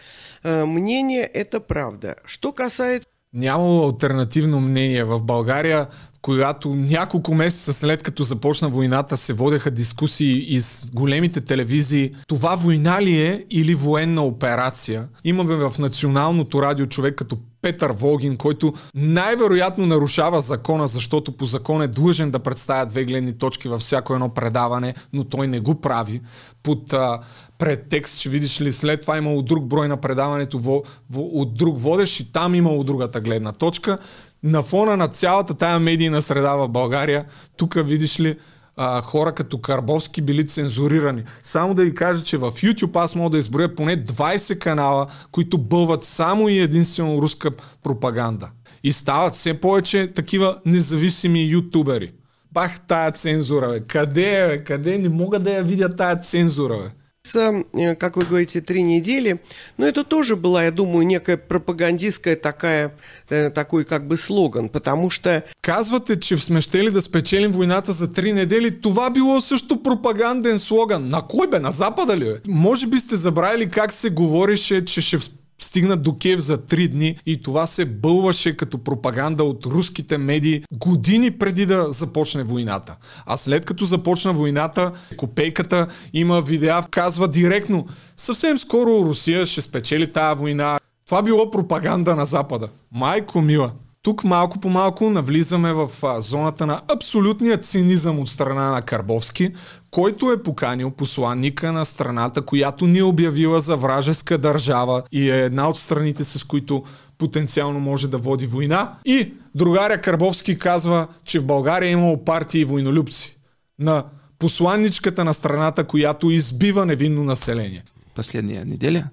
[0.44, 2.18] э, мнения, это правда.
[2.26, 5.88] Что касается Нямало альтернативно мнение в България,
[6.22, 12.16] когато няколко месеца след като започна войната се водеха дискусии и с големите телевизии.
[12.28, 15.08] Това война ли е или военна операция?
[15.24, 21.82] Имаме в националното радио човек като Петър Волгин, който най-вероятно нарушава закона, защото по закон
[21.82, 25.82] е длъжен да представя две гледни точки във всяко едно предаване, но той не го
[25.82, 26.22] прави.
[26.64, 27.20] Под а,
[27.58, 31.80] предтекст, че видиш ли, след това имало друг брой на предаването во, во, от друг
[31.80, 33.98] водещ и там имало другата гледна точка.
[34.44, 37.26] На фона на цялата тая медийна среда в България,
[37.58, 38.36] тук видиш ли,
[38.78, 41.24] а, хора като Карбовски били цензурирани.
[41.44, 45.58] Само да ви кажа, че в YouTube аз мога да изброя поне 20 канала, които
[45.58, 47.52] бълват само и единствено руска
[47.84, 48.50] пропаганда.
[48.84, 52.12] И стават все повече такива независими ютубери.
[52.52, 53.80] Бах тая цензура, бе.
[53.80, 54.64] Къде е, бе?
[54.64, 54.98] Къде?
[54.98, 57.05] Не мога да я видя тая цензура, бе.
[57.34, 59.40] Э, как вы говорите, три недели.
[59.78, 62.94] Но это тоже была, я думаю, некая пропагандистская такая,
[63.30, 65.44] э, такой как бы слоган, потому что...
[65.62, 68.82] Казвате, че сме щели да спечелим войната за три недели.
[68.82, 71.10] Това било също пропаганден слоган.
[71.10, 71.60] На кой бе?
[71.60, 72.40] На Запада ли бе?
[72.48, 75.20] Може би сте забравили как се говореше, че ще
[75.60, 80.64] стигнат до Киев за три дни и това се бълваше като пропаганда от руските медии
[80.74, 82.96] години преди да започне войната.
[83.26, 87.86] А след като започна войната, копейката има видеа, казва директно
[88.18, 90.80] съвсем скоро Русия ще спечели тая война.
[91.06, 92.70] Това било пропаганда на Запада.
[92.92, 93.72] Майко мила.
[94.06, 95.90] Тук малко по малко навлизаме в
[96.20, 99.50] зоната на абсолютния цинизъм от страна на Карбовски,
[99.96, 105.46] който е поканил посланника на страната, която ни е обявила за вражеска държава и е
[105.46, 106.84] една от страните, с които
[107.18, 108.96] потенциално може да води война.
[109.06, 113.38] И другаря Карбовски казва, че в България е имало партии и войнолюбци.
[113.80, 114.04] На
[114.40, 117.84] посланничката на страната, която избива невинно население.
[118.16, 119.04] Последния неделя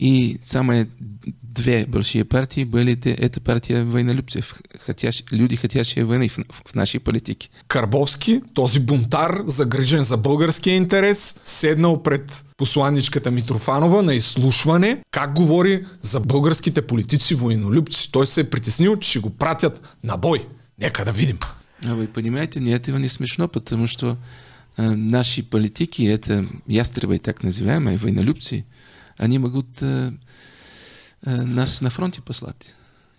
[0.00, 0.86] и самые
[1.54, 4.54] две большие партии были это партия военнолюбцев,
[4.86, 6.38] хотящ, люди, хотящие войны в,
[6.70, 7.48] в нашей политике.
[7.66, 15.84] Карбовски, този бунтар, загрижен за българския интерес, седнал пред посланничката Митрофанова на изслушване, как говори
[16.00, 18.12] за българските политици военнолюбци.
[18.12, 20.46] Той се е притеснил, че ще го пратят на бой.
[20.78, 21.38] Нека да видим.
[21.86, 24.18] А вы понимаете, мне этого не смешно, потому что
[24.76, 28.66] э, наши политики, это ястребы, так называемые, военнолюбцы,
[29.16, 30.12] они могут э,
[31.22, 32.74] нас на фронте послать.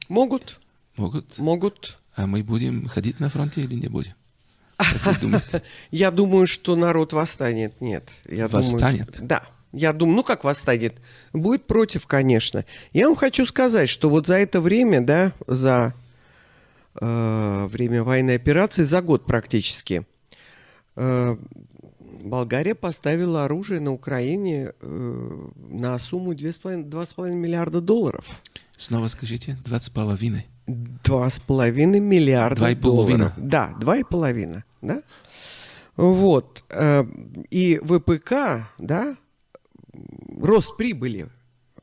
[0.09, 0.59] Могут.
[0.97, 1.37] Могут.
[1.37, 1.97] Могут.
[2.15, 4.13] А мы будем ходить на фронте или не будем?
[5.91, 7.79] Я думаю, что народ восстанет.
[7.81, 8.09] Нет.
[8.29, 8.81] Я Восстанет?
[9.05, 9.43] Думаю, что- да.
[9.73, 10.95] Я думаю, ну как восстанет?
[11.31, 12.65] Будет против, конечно.
[12.91, 15.93] Я вам хочу сказать, что вот за это время, да, за
[16.99, 20.05] э, время военной операции, за год практически,
[20.97, 21.37] э,
[22.23, 28.25] Болгария поставила оружие на Украине э, на сумму 2,5 2,5 миллиарда долларов.
[28.77, 30.47] Снова скажите, 20 с половиной.
[30.67, 33.17] Два с половиной миллиарда Два и половина.
[33.29, 33.33] долларов.
[33.37, 35.01] Да, два и половина, да.
[35.97, 36.63] Вот.
[36.69, 37.03] э,
[37.49, 39.15] И ВПК, да,
[40.39, 41.27] рост прибыли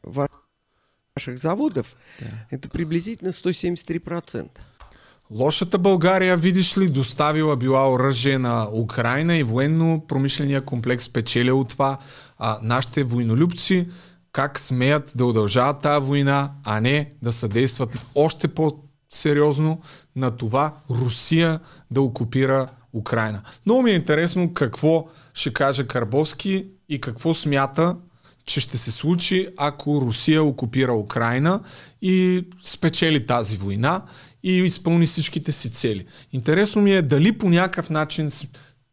[0.02, 1.94] ваших заводов,
[2.50, 4.50] это приблизительно 173%.
[5.30, 11.98] Лошата България, видиш ли, доставила била оръжие на Украина и военно-промишления комплекс печеля от това.
[12.38, 13.88] А нашите войнолюбци
[14.32, 19.80] как смеят да удължават тази война, а не да съдействат още по-сериозно
[20.16, 21.60] на това Русия
[21.90, 23.42] да окупира Украина.
[23.66, 27.96] Много ми е интересно какво ще каже Карбовски и какво смята,
[28.44, 31.60] че ще се случи, ако Русия окупира Украина
[32.02, 34.02] и спечели тази война
[34.42, 36.04] и изпълни всичките си цели.
[36.32, 38.30] Интересно ми е дали по някакъв начин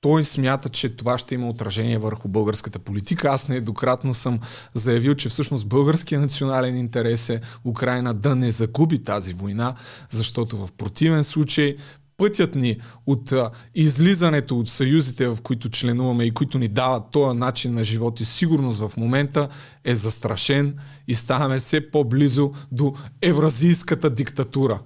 [0.01, 3.27] той смята, че това ще има отражение върху българската политика.
[3.27, 4.39] Аз нееднократно съм
[4.73, 9.75] заявил, че всъщност българския национален интерес е Украина да не загуби тази война,
[10.09, 11.75] защото в противен случай
[12.17, 17.37] пътят ни от а, излизането от съюзите, в които членуваме и които ни дават този
[17.37, 19.47] начин на живот и сигурност в момента
[19.83, 20.75] е застрашен
[21.07, 24.79] и ставаме все по-близо до евразийската диктатура.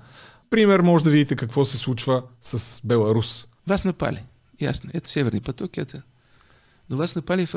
[0.49, 3.47] Пример може да видите какво се случва с Беларус.
[3.67, 4.23] Вас напали.
[4.59, 4.89] Ясно.
[4.93, 6.03] Это Северный поток, это...
[6.89, 7.53] Но вас напали в,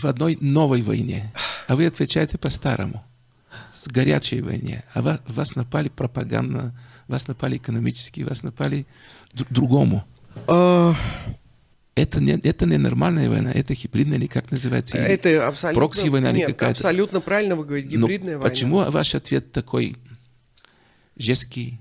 [0.00, 1.32] в одной новой войне.
[1.66, 3.04] А вы отвечаете по-старому.
[3.72, 4.84] С горячей войне.
[4.94, 6.78] А вас, вас напали пропагандно,
[7.08, 8.86] вас напали экономически, вас напали
[9.34, 10.04] дру- другому.
[10.46, 10.94] А,
[11.96, 14.96] Это не, это не нормальная война, это гибридная или как называется?
[14.98, 15.80] Или Это абсолютно...
[15.80, 16.76] Прокси-война или нет, какая-то?
[16.78, 18.48] абсолютно правильно вы говорите, Но гибридная война.
[18.48, 19.96] почему ваш ответ такой
[21.16, 21.80] жесткий?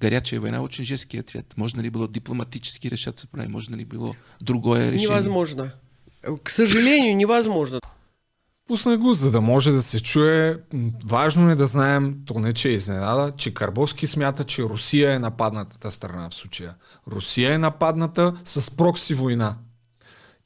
[0.00, 1.46] Горячая война очень жесткий ответ.
[1.56, 3.52] Можно ли было дипломатически решаться проблем?
[3.52, 5.08] Можно ли было другое решение?
[5.08, 5.72] Невозможно.
[6.42, 7.80] К сожалению, невозможно.
[8.66, 10.60] Пуснах го, за да може да се чуе.
[11.04, 15.18] Важно е да знаем, то не че е изненада, че Карбовски смята, че Русия е
[15.18, 16.74] нападнатата страна в случая.
[17.08, 19.56] Русия е нападната с прокси война.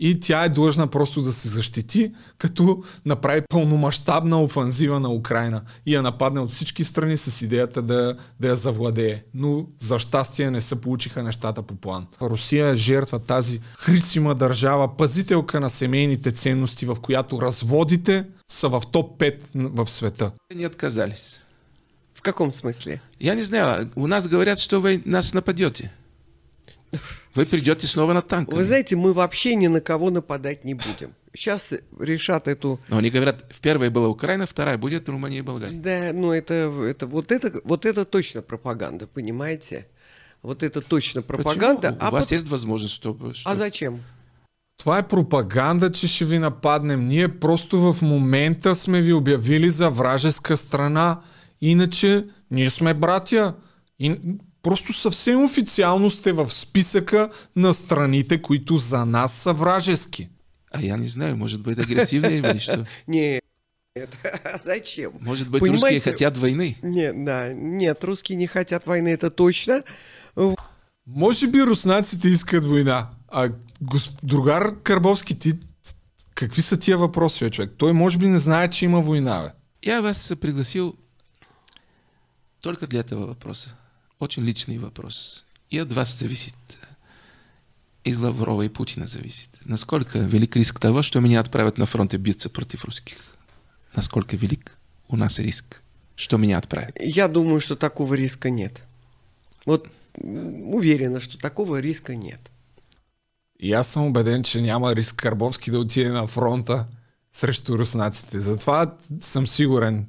[0.01, 5.94] И тя е длъжна просто да се защити, като направи пълномащабна офанзива на Украина и
[5.94, 9.24] я нападне от всички страни с идеята да, да я завладее.
[9.34, 12.07] Но за щастие не се получиха нещата по план.
[12.22, 18.82] Русия е жертва тази хрисима държава, пазителка на семейните ценности, в която разводите са в
[18.92, 20.30] топ 5 в света.
[20.55, 21.40] Не отказались.
[22.14, 23.01] В каком смысле?
[23.20, 25.92] Я не знаю, у нас говорят, что вы нас нападете.
[27.35, 28.53] Вы придете снова на танк.
[28.53, 31.14] Вы знаете, мы вообще ни на кого нападать не будем.
[31.35, 32.81] Сейчас решат эту...
[32.89, 35.76] Но они говорят, в первой была Украина, вторая будет Румыния и Болгария.
[35.76, 39.87] Да, ну это, это, вот, это, вот это точно пропаганда, понимаете?
[40.43, 41.93] Вот это точно пропаганда.
[41.93, 42.09] Почему?
[42.09, 43.35] У вас есть возможность, чтобы...
[43.45, 44.01] А зачем?
[44.79, 47.07] Това е пропаганда, че ще ви нападнем.
[47.07, 51.20] Ние просто в момента сме ви обявили за вражеска страна.
[51.61, 53.55] Иначе ние сме братя.
[53.99, 54.16] И
[54.62, 60.28] просто съвсем официално сте в списъка на страните, които за нас са вражески.
[60.70, 62.84] А я не знаю, может быть, агрессивнее или что?
[63.06, 63.42] Нет,
[64.44, 65.12] а зачем?
[65.20, 66.76] Может быть, русские хотят войны?
[66.82, 69.82] Нет, да, нет, русские не хотят войны, это точно.
[71.06, 73.11] Може би руснаците искат война.
[73.28, 73.50] А
[74.22, 75.52] другар Карбовски, ти
[76.34, 77.70] какви са тия въпроси, бе, човек?
[77.78, 79.52] Той може би не знае, че има война, бе.
[79.82, 80.96] Я вас пригласил
[82.61, 83.70] только для этого вопроса.
[84.19, 85.45] Очень личный вопрос.
[85.71, 86.55] И от вас зависит.
[88.05, 89.49] Из Лаврова и Путина зависит.
[89.64, 93.19] Насколько велик риск того, что меня отправят на фронт и биться против русских?
[93.95, 94.77] Насколько велик
[95.09, 95.83] у нас риск,
[96.14, 96.97] что меня отправят?
[97.01, 98.83] Я думаю, что такого риска нет.
[99.66, 102.41] Вот уверена, что такого риска нет.
[103.59, 106.87] И аз съм убеден, че няма риск Карбовски да отиде на фронта
[107.33, 108.41] срещу руснаците.
[108.41, 110.07] Затова съм сигурен.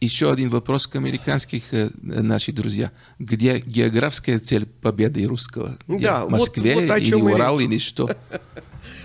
[0.00, 2.92] Еще один вопрос к американских э, наших друзья.
[3.18, 5.78] Где географская цель победы русского?
[5.88, 6.04] Где?
[6.04, 8.10] Да, вот- Москве вот о или Урал или что?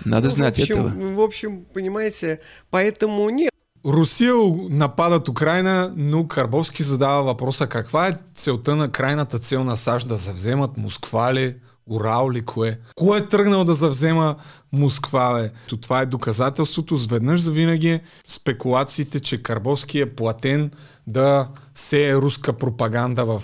[0.04, 1.14] Надо Ну, знать в общем, этого.
[1.14, 2.40] В общем, понимаете,
[2.70, 3.50] поэтому нет.
[3.84, 4.34] Русия
[4.68, 10.16] нападат Украина, но Карбовски задава въпроса каква е целта на крайната цел на САЩ да
[10.16, 12.78] завземат Москва ли, Урал ли, кое?
[12.94, 14.36] Кой е тръгнал да завзема
[14.72, 15.50] Москва, бе?
[15.68, 20.70] То това е доказателството, зведнъж за винаги спекулациите, че Карбовски е платен
[21.06, 23.42] да сее руска пропаганда в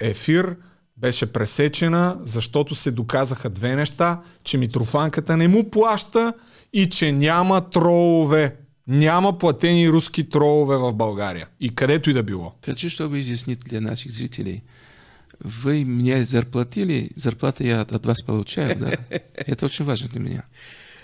[0.00, 0.56] ефир,
[0.96, 6.32] беше пресечена, защото се доказаха две неща, че Митрофанката не му плаща
[6.72, 8.56] и че няма тролове.
[8.88, 11.48] Няма платени руски тролове в България.
[11.60, 12.52] И където и да било.
[12.64, 14.62] Хочу, чтобы изъяснить для наших зрителей.
[15.40, 18.98] Вы мне зарплатили, зарплату я от, от вас получаю, да?
[19.34, 20.44] Это очень важно для меня.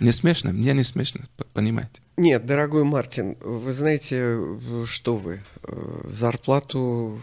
[0.01, 0.53] Не смешно?
[0.53, 1.21] Мне не смешно,
[1.53, 2.01] понимаете?
[2.17, 4.37] Нет, дорогой Мартин, вы знаете,
[4.87, 7.21] что вы, э, зарплату...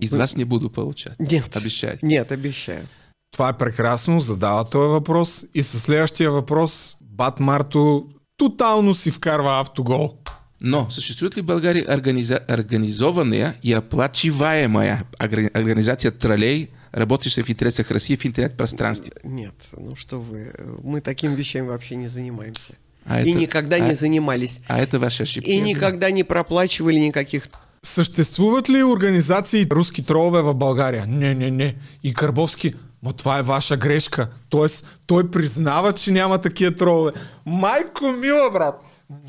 [0.00, 1.18] Из вы- вас не буду получать.
[1.18, 1.56] Нет.
[1.56, 1.98] Обещаю.
[2.02, 2.86] Нет, обещаю.
[3.32, 5.46] Това е прекрасно, задава този въпрос.
[5.54, 10.18] И със следващия въпрос Бат Марто тотално си вкарва автогол.
[10.64, 18.14] Но существует ли в Болгарии организа- организованная и оплачиваемая организация троллей, работающая в интересах России
[18.14, 19.12] в интернет-пространстве?
[19.24, 20.52] Нет, ну что вы,
[20.84, 22.74] мы такими вещами вообще не занимаемся.
[23.04, 24.60] А и это- никогда а- не занимались.
[24.68, 25.50] А это ваша ошибка.
[25.50, 27.48] И никогда не проплачивали никаких...
[27.82, 31.06] Съществуват ли организации руски тролове в България?
[31.06, 31.74] Не, не, не.
[32.04, 34.28] И Карбовски, но това е ваша грешка.
[34.48, 37.12] Тоест, той признава, че няма такива тролове.
[37.44, 38.80] Майко мила, брат!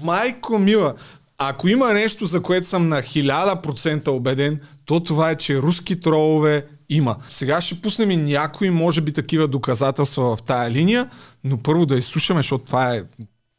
[0.04, 0.96] Майко мила!
[1.38, 6.66] Ако има нещо, за което съм на 1000% убеден, то това е, че руски тролове
[6.90, 7.16] има.
[7.30, 11.10] Сега ще пуснем и някои, може би, такива доказателства в тая линия,
[11.44, 13.04] но първо да изслушаме, защото това е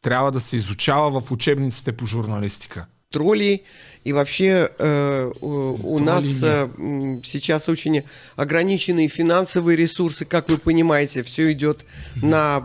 [0.03, 2.87] трябва да се изучава в учебниците по журналистика.
[3.15, 3.63] троллей.
[4.05, 5.51] И вообще э, у,
[5.83, 8.03] у Тролли нас э, м, сейчас очень
[8.37, 12.63] ограниченные финансовые ресурсы, как вы понимаете, все идет на...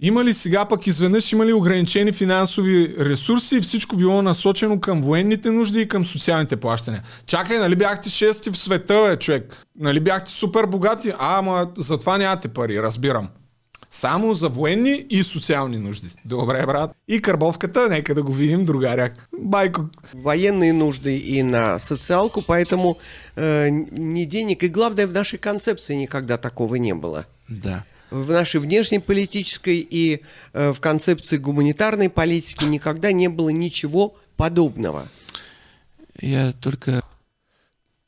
[0.00, 4.80] э, Има ли сега пък изведнъж има ли ограничени финансови ресурси и всичко било насочено
[4.80, 7.02] към военните нужди и към социалните плащания?
[7.26, 9.66] Чакай, нали бяхте шести в света, бе, човек?
[9.78, 11.12] Нали бяхте супер богати?
[11.18, 13.28] А, ама затова нямате пари, разбирам.
[13.90, 16.08] Само за военни и социални нужди.
[16.24, 16.90] Добре, брат.
[17.08, 19.10] И карбовката, нека да го видим, другаря.
[19.38, 19.80] Байко.
[20.14, 22.98] военные нужды и на социалку, поэтому
[23.36, 27.24] э, ни денег, и главное, в нашей концепции никогда такого не было.
[27.48, 27.84] Да.
[28.10, 35.08] В нашей внешнеполитической и э, в концепции гуманитарной политики никогда не было ничего подобного.
[36.20, 37.02] Я только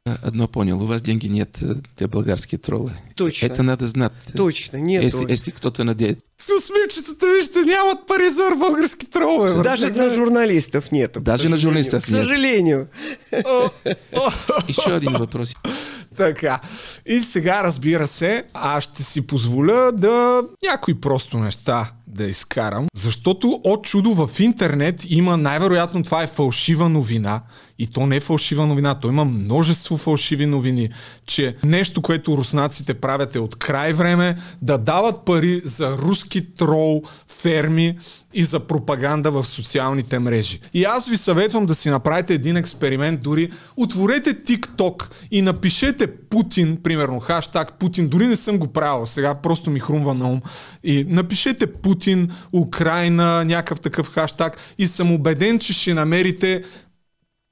[0.07, 0.83] э, одно понял.
[0.83, 2.93] У вас деньги нет э, для болгарские троллы.
[3.17, 3.47] Точно.
[3.47, 4.13] Это надо знать.
[4.35, 5.05] Точно, нету.
[5.05, 6.23] Если, если кто-то надеется.
[6.37, 9.55] С усмивчицата, вижте, нямат пари за български тролове.
[9.55, 9.65] брат.
[9.65, 11.21] Даже для журналистов нету.
[11.21, 12.23] к Даже на журналистов К нет.
[12.23, 12.89] сожалению.
[13.33, 15.55] Еще один вопрос.
[16.19, 16.61] Така.
[17.07, 23.61] И сега, разбира се, аз ще си позволя да някои просто неща да изкарам, защото
[23.65, 27.41] от чудо в интернет има най-вероятно това е фалшива новина.
[27.79, 30.89] И то не е фалшива новина, то има множество фалшиви новини,
[31.27, 37.03] че нещо, което руснаците правят е от край време да дават пари за руски трол
[37.27, 37.99] ферми
[38.35, 40.61] и за пропаганда в социалните мрежи.
[40.75, 46.79] И аз ви съветвам да си направите един експеримент, дори отворете TikTok и напишете Путин,
[46.83, 50.41] примерно хаштаг Путин, дори не съм го правил, сега просто ми хрумва на ум.
[50.85, 56.63] И напишете Путин, Украина, някакъв такъв хаштаг и съм убеден, че ще намерите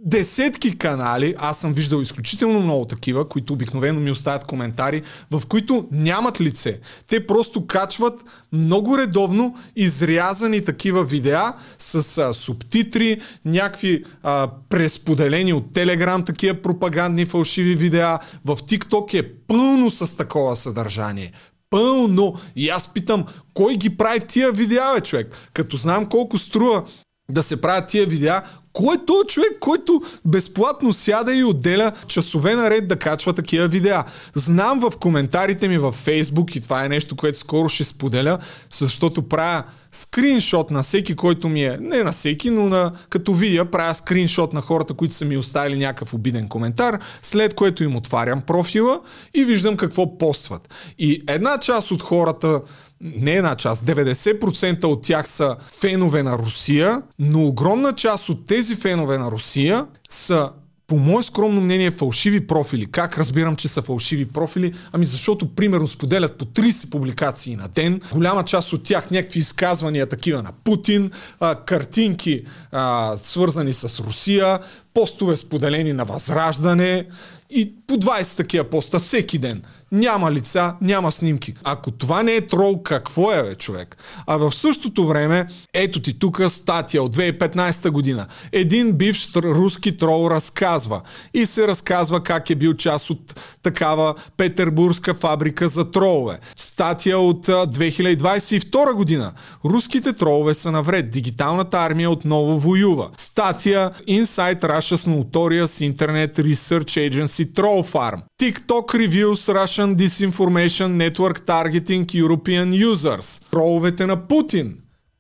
[0.01, 5.89] десетки канали, аз съм виждал изключително много такива, които обикновено ми оставят коментари, в които
[5.93, 6.81] нямат лице.
[7.07, 15.73] Те просто качват много редовно изрязани такива видеа с а, субтитри, някакви а, пресподелени от
[15.73, 18.19] Телеграм, такива пропагандни фалшиви видеа.
[18.45, 21.33] В TikTok е пълно с такова съдържание.
[21.71, 22.35] Пълно.
[22.57, 23.25] И аз питам,
[23.55, 25.51] кой ги прави тия видеа, човек?
[25.53, 26.85] Като знам колко струва
[27.31, 28.43] да се правят тия видеа,
[28.77, 34.05] Кой е този човек, който безплатно сяда и отделя часове наред да качва такива видеа?
[34.35, 38.39] Знам в коментарите ми във Фейсбук и това е нещо, което скоро ще споделя,
[38.71, 39.63] защото правя
[39.93, 44.53] скриншот на всеки, който ми е, не на всеки, но на, като видя, правя скриншот
[44.53, 49.01] на хората, които са ми оставили някакъв обиден коментар, след което им отварям профила
[49.35, 50.69] и виждам какво постват.
[50.99, 52.61] И една част от хората
[53.01, 58.77] не една част, 90% от тях са фенове на Русия, но огромна част от тези
[58.77, 60.51] фенове на Русия са
[60.87, 62.87] по мое скромно мнение, фалшиви профили.
[62.87, 64.75] Как разбирам, че са фалшиви профили?
[64.93, 68.01] Ами защото, примерно, споделят по 30 публикации на ден.
[68.13, 74.59] Голяма част от тях някакви изказвания такива на Путин, а, картинки а, свързани с Русия,
[74.95, 77.07] постове споделени на Възраждане
[77.51, 79.63] и по 20 такива поста всеки ден.
[79.93, 81.55] Няма лица, няма снимки.
[81.65, 83.97] Ако това не е трол, какво е, бе, човек?
[84.27, 88.27] А в същото време, ето ти тук статия от 2015 година.
[88.53, 91.01] Един бивш руски трол разказва
[91.35, 96.39] и се разказва как е бил част от такава петербургска фабрика за тролове.
[96.57, 99.33] Статия от 2022 година.
[99.65, 101.11] Руските тролове са навред.
[101.11, 103.11] Дигиталната армия отново воюва.
[103.17, 108.21] Статия Inside Russia's Notorious Internet Research Agency Troll Farm.
[108.41, 113.43] TikTok Reviews Russian Disinformation Network Targeting European Users.
[113.51, 114.79] Троловете на Путин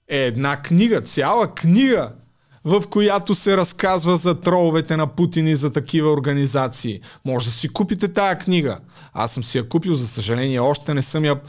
[0.08, 2.12] е една книга, цяла книга,
[2.64, 7.00] в която се разказва за троловете на Путин и за такива организации.
[7.24, 8.78] Може да си купите тая книга.
[9.12, 11.40] Аз съм си я купил, за съжаление, още не съм я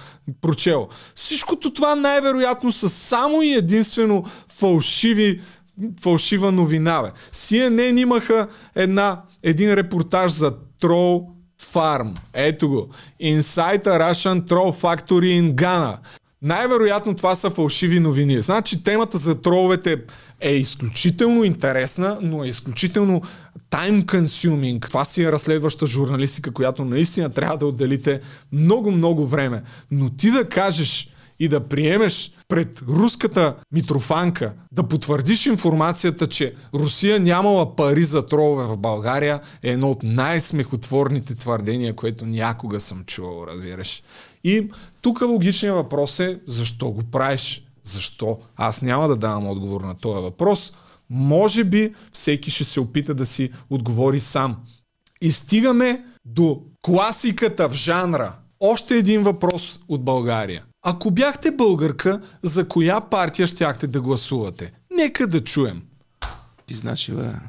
[0.42, 0.88] прочел.
[1.16, 5.42] Всичкото това най-вероятно са само и единствено фалшиви
[6.02, 7.02] фалшива новина.
[7.02, 7.12] Бе.
[7.34, 12.20] CNN имаха една, един репортаж за трол Farm.
[12.34, 12.90] Ето го.
[13.24, 15.98] Inside a Russian Troll Factory in Ghana.
[16.42, 18.42] Най-вероятно това са фалшиви новини.
[18.42, 19.98] Значи темата за троловете
[20.42, 23.22] е изключително интересна, но е изключително
[23.72, 24.82] time consuming.
[24.82, 29.64] Това си е разследваща журналистика, която наистина трябва да отделите много-много време.
[29.92, 31.10] Но ти да кажеш
[31.40, 38.64] и да приемеш пред руската митрофанка да потвърдиш информацията, че Русия нямала пари за тролове
[38.64, 44.04] в България е едно от най-смехотворните твърдения, което някога съм чувал, разбираш.
[44.44, 44.70] И
[45.02, 47.64] тук логичният въпрос е защо го правиш?
[47.84, 48.40] Защо?
[48.56, 50.74] Аз няма да давам отговор на този въпрос.
[51.10, 54.58] Може би всеки ще се опита да си отговори сам.
[55.22, 58.36] И стигаме до класиката в жанра.
[58.60, 60.64] Още един въпрос от България.
[60.82, 64.74] Ако бяхте българка, за коя партия щяхте да гласувате?
[64.96, 65.84] Нека да чуем.
[66.68, 67.40] Изначила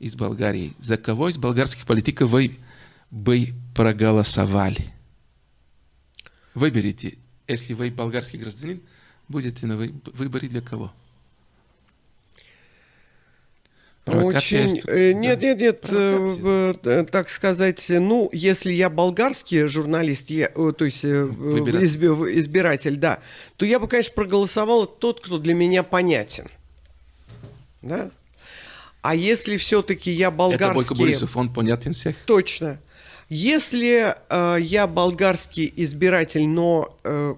[0.00, 0.74] из Българии.
[0.80, 2.58] За кого из българских политика вы
[3.12, 4.92] бы проголосовали?
[6.54, 7.16] Выберите.
[7.48, 8.80] Если вы болгарский гражданин,
[9.28, 9.76] будете на
[10.14, 10.90] выборе для кого?
[14.10, 14.80] Очень...
[14.86, 20.84] Э, нет, нет, нет, э, э, так сказать, ну, если я болгарский журналист, я, то
[20.84, 22.40] есть избиратель.
[22.40, 23.20] избиратель, да,
[23.56, 26.46] то я бы, конечно, проголосовал тот, кто для меня понятен.
[27.82, 28.10] Да?
[29.02, 30.66] А если все-таки я болгарский...
[30.66, 32.16] Это Бойко Борисов, он понятен всех?
[32.26, 32.78] Точно.
[33.28, 37.34] Если э, я болгарский избиратель, но э,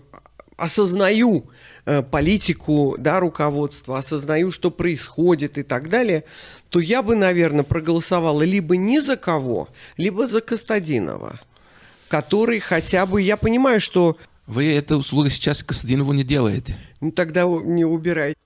[0.57, 6.25] осознаю Э, политику, да, руководства, осознаю, что происходит и так далее,
[6.69, 11.41] то я бы, наверное, проголосовала либо ни за кого, либо за Кастадинова,
[12.09, 14.17] который хотя бы, я понимаю, что...
[14.47, 16.79] Вы эту услугу сейчас Кастадинову не делаете.
[17.01, 18.37] Ну тогда не убирайте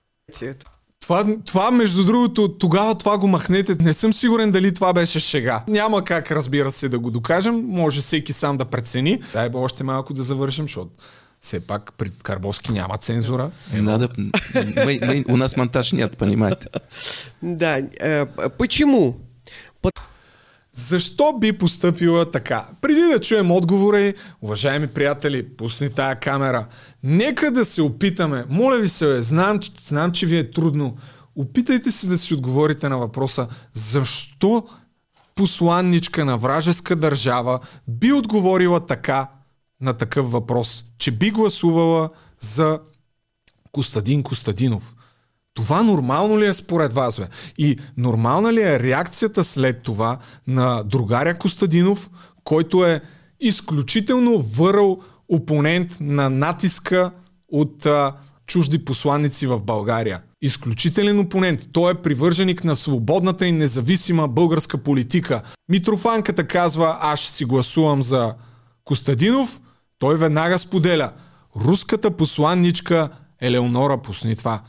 [0.41, 0.65] это.
[1.07, 3.75] Това, това, между другото, тогава това го махнете.
[3.79, 5.63] Не съм сигурен дали това беше шега.
[5.67, 7.65] Няма как, разбира се, да го докажем.
[7.67, 9.21] Може всеки сам да прецени.
[9.33, 10.91] Дай бе още малко да завършим, защото
[11.39, 13.51] все пак при Карбовски няма цензура.
[13.73, 16.67] Надо, мы, мы, у нас монтаж нет, понимаете.
[17.41, 19.15] Да, э, почему?
[20.77, 22.67] Защо би поступила така?
[22.81, 26.67] Преди да чуем отговори, уважаеми приятели, пусни тая камера.
[27.03, 28.45] Нека да се опитаме.
[28.49, 30.97] Моля ви се, знам, знам, че ви е трудно.
[31.35, 34.63] Опитайте се да си отговорите на въпроса защо
[35.35, 39.27] посланничка на вражеска държава би отговорила така
[39.81, 42.09] на такъв въпрос, че би гласувала
[42.39, 42.79] за
[43.71, 44.95] Костадин Костадинов.
[45.53, 47.19] Това нормално ли е според вас?
[47.19, 47.27] Бе?
[47.57, 50.17] И нормална ли е реакцията след това
[50.47, 52.09] на другаря Костадинов,
[52.43, 53.01] който е
[53.39, 54.99] изключително върл
[55.29, 57.11] опонент на натиска
[57.49, 58.13] от а,
[58.45, 60.21] чужди посланници в България.
[60.41, 61.67] Изключителен опонент.
[61.71, 65.41] Той е привърженик на свободната и независима българска политика.
[65.69, 68.33] Митрофанката казва, аз ще си гласувам за
[68.83, 69.61] Костадинов,
[69.99, 71.11] той веднага споделя.
[71.65, 73.09] Руската посланничка
[73.41, 74.61] Елеонора пусни това.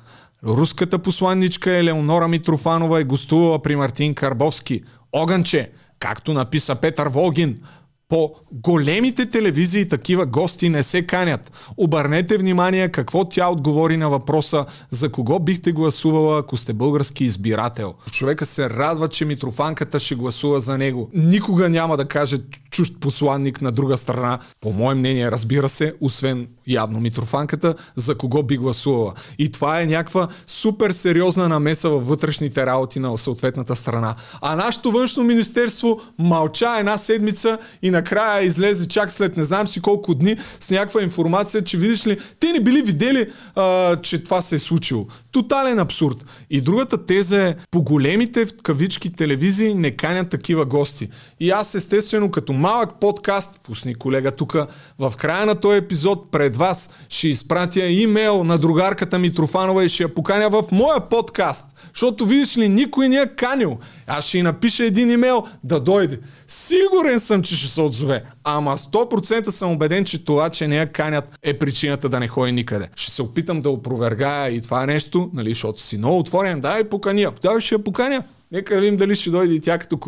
[0.44, 4.82] Руската посланничка Елеонора Митрофанова е гостувала при Мартин Карбовски.
[5.12, 7.60] Огънче, както написа Петър Волгин,
[8.08, 11.52] по големите телевизии такива гости не се канят.
[11.76, 17.94] Обърнете внимание какво тя отговори на въпроса за кого бихте гласувала, ако сте български избирател.
[18.10, 21.10] Човека се радва, че Митрофанката ще гласува за него.
[21.14, 22.38] Никога няма да каже
[22.70, 28.42] чужд посланник на друга страна, по мое мнение, разбира се, освен явно Митрофанката, за кого
[28.42, 29.12] би гласувала.
[29.38, 34.14] И това е някаква супер сериозна намеса във вътрешните работи на съответната страна.
[34.40, 39.80] А нашето външно министерство мълча една седмица и накрая излезе чак след не знам си
[39.80, 44.42] колко дни с някаква информация, че видиш ли, те не били видели, а, че това
[44.42, 45.06] се е случило.
[45.32, 46.26] Тотален абсурд.
[46.50, 51.08] И другата теза е, по големите в кавички телевизии не канят такива гости.
[51.40, 54.56] И аз естествено като малък подкаст, пусни колега тук,
[54.98, 60.02] в края на този епизод пред вас ще изпратя имейл на другарката Митрофанова и ще
[60.02, 61.66] я поканя в моя подкаст.
[61.94, 63.78] Защото видиш ли, никой не е канил.
[64.06, 66.18] Аз ще й напиша един имейл да дойде.
[66.46, 68.24] Сигурен съм, че ще се отзове.
[68.44, 72.52] Ама 100% съм убеден, че това, че не я канят, е причината да не ходи
[72.52, 72.88] никъде.
[72.96, 76.60] Ще се опитам да опровергая и това нещо, нали, защото си много отворен.
[76.60, 77.32] Дай поканя.
[77.42, 78.22] Да, ще я поканя.
[78.52, 79.98] Нека да видим дали ще дойде и тя като,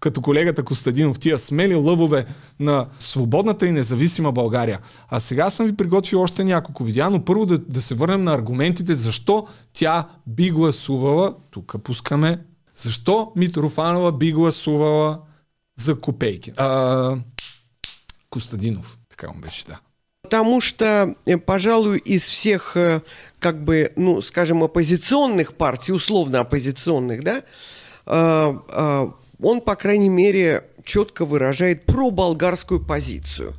[0.00, 2.24] като колегата Костадинов, тия смели лъвове
[2.60, 4.78] на свободната и независима България.
[5.08, 8.34] А сега съм ви приготвил още няколко видеа, но първо да, да се върнем на
[8.34, 12.38] аргументите защо тя би гласувала, тук пускаме,
[12.74, 15.18] защо Митрофанова би гласувала
[15.80, 16.54] за копейки.
[16.56, 17.18] А,
[18.28, 19.80] Костадинов, така му беше, да.
[20.22, 22.76] Потому что, пожалуй, из всех,
[23.40, 27.42] как бы, ну, скажем, оппозиционных партий, условно оппозиционных, да,
[29.42, 33.54] он, по крайней мере, четко выражает проболгарскую позицию,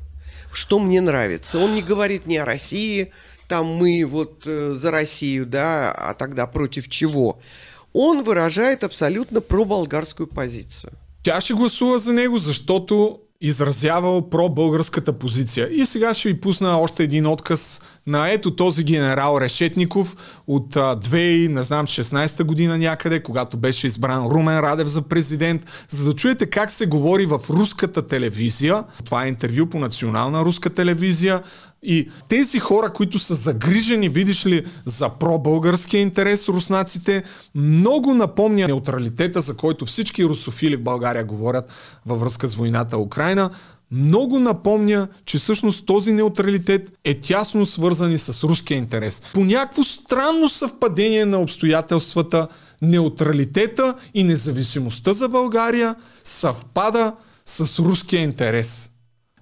[0.54, 1.60] что мне нравится.
[1.60, 3.12] Он не говорит ни о России,
[3.50, 7.40] там мы вот за Россию, да, а тогда против чего.
[7.92, 10.94] Он выражает абсолютно проболгарскую позицию.
[11.24, 15.70] Тя ще гласува за него, защото изразявал про-българската позиция.
[15.72, 20.16] И сега ще ви пусна още един отказ на ето този генерал Решетников
[20.48, 26.06] от 2, не знам, 16 година някъде, когато беше избран Румен Радев за президент, за
[26.06, 28.84] да чуете как се говори в руската телевизия.
[29.06, 31.42] Това е интервю по национална руска телевизия.
[31.84, 37.24] И тези хора, които са загрижени, видиш ли, за пробългарския интерес руснаците,
[37.56, 41.70] много напомня неутралитета, за който всички русофили в България говорят
[42.06, 43.50] във връзка с войната Украина.
[43.92, 49.22] Много напомня, че всъщност този неутралитет е тясно свързан и с руския интерес.
[49.34, 52.48] По някакво странно съвпадение на обстоятелствата,
[52.82, 57.14] неутралитета и независимостта за България съвпада
[57.46, 58.92] с руския интерес.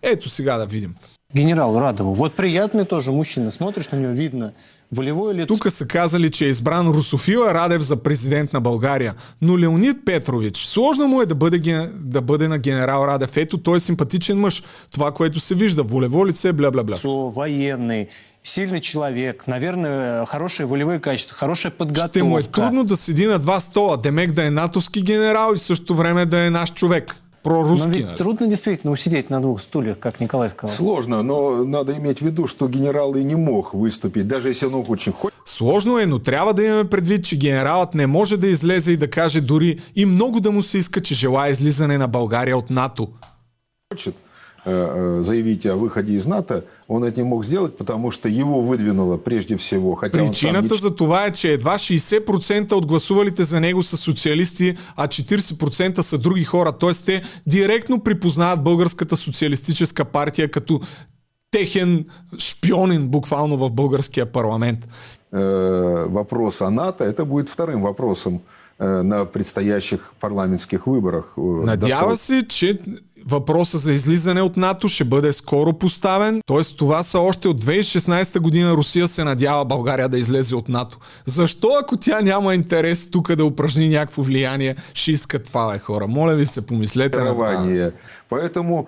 [0.01, 0.95] Ето сега да видим.
[1.35, 2.13] Генерал Радову.
[2.13, 3.51] Вот приятный тоже мужчина.
[3.51, 4.51] Смотришь на него, видно
[4.91, 5.47] волевое лицо.
[5.47, 9.15] Тук са казали, че е избран Русофила Радев за президент на България.
[9.41, 13.37] Но Леонид Петрович, сложно му е да бъде, да бъде на генерал Радев.
[13.37, 14.63] Ето, той е симпатичен мъж.
[14.91, 15.83] Това, което се вижда.
[15.83, 16.97] Волево лице, бля-бля-бля.
[17.35, 18.07] Военный,
[18.43, 22.09] сильный человек, наверное, хорошие волевые качества, хорошая подготовка.
[22.09, 23.97] Ще му е трудно да седи на два стола.
[23.97, 27.21] Демек да е натовски генерал и в същото време да е наш човек.
[27.43, 28.01] Прорусский.
[28.03, 30.75] Но ведь трудно действительно усидеть на двух стульях, как Николай сказал.
[30.75, 34.85] Сложно, но надо иметь в виду, что генерал и не мог выступить, даже если он
[34.87, 35.39] очень хочет.
[35.45, 39.09] Сложно е, но трябва да имаме предвид, че генералът не може да излезе и да
[39.09, 43.07] каже дори и много да му се иска, че желая излизане на България от НАТО.
[43.93, 44.15] Хочет
[45.23, 49.55] заявить о выходе из НАТО, он это не мог сделать, потому что его выдвинуло прежде
[49.55, 49.95] всего.
[49.95, 54.77] Хотя Причината он за това е, че едва 60% от гласувалите за него са социалисти,
[54.95, 56.71] а 40% са други хора.
[56.71, 60.81] Тоест те директно припознават Българската социалистическа партия като
[61.51, 62.05] техен
[62.37, 64.87] шпионин буквално в българския парламент.
[66.09, 68.39] Вопрос о НАТО, это будет вторым вопросом
[68.79, 71.25] на предстоящих парламентских выборах.
[71.37, 72.79] Надява се, че
[73.29, 76.41] въпроса за излизане от НАТО ще бъде скоро поставен.
[76.45, 80.97] Тоест това са още от 2016 година Русия се надява България да излезе от НАТО.
[81.25, 86.07] Защо ако тя няма интерес тук да упражни някакво влияние, ще иска това, е хора?
[86.07, 87.91] Моля ви се, помислете на това.
[88.29, 88.87] Поэтому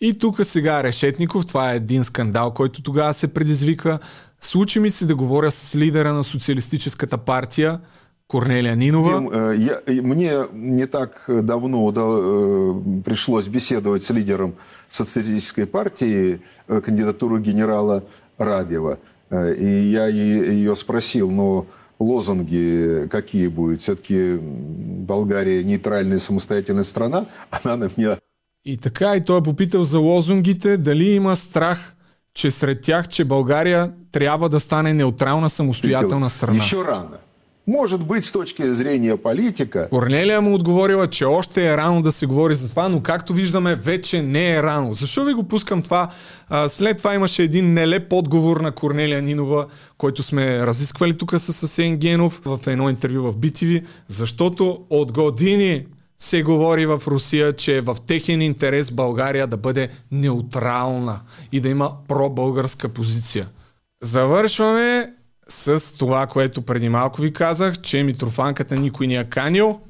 [0.00, 3.98] и тук сега Решетников, това е един скандал, който тогава се предизвика.
[4.40, 7.80] Случи ми се да говоря с лидера на Социалистическата партия,
[8.32, 9.20] Корнелия Нинова.
[9.20, 9.30] Дим,
[9.60, 12.02] я, мне не так давно да,
[13.04, 14.54] пришлось беседовать с лидером
[14.88, 18.02] социалистической партии, кандидатуру генерала
[18.38, 18.96] Радева.
[19.58, 21.66] И я ее спросил, но
[22.00, 23.82] лозунги какие будут?
[23.82, 24.38] Все-таки
[25.08, 27.26] Болгария нейтральная самостоятельная страна?
[27.50, 28.18] Она на меня...
[28.64, 31.96] И така, и той е попитал за лозунгите, дали има страх,
[32.34, 36.58] че сред тях, че България трябва да стане неутрална самостоятелна страна.
[36.58, 37.18] Еще рано.
[37.66, 42.26] Может быть, с точки зрения политика, Корнелия му отговорила, че още е рано да се
[42.26, 44.94] говори за това, но както виждаме, вече не е рано.
[44.94, 46.10] Защо ви го пускам това?
[46.48, 49.66] А, след това имаше един нелеп отговор на Корнелия Нинова,
[49.98, 55.86] който сме разисквали тук с Асен Генов в едно интервю в BTV, защото от години
[56.18, 61.20] се говори в Русия, че е в техен интерес България да бъде неутрална
[61.52, 63.48] и да има пробългарска позиция.
[64.02, 65.11] Завършваме
[65.48, 69.80] с това, което преди малко ви казах, че Митрофанката никой не е канил.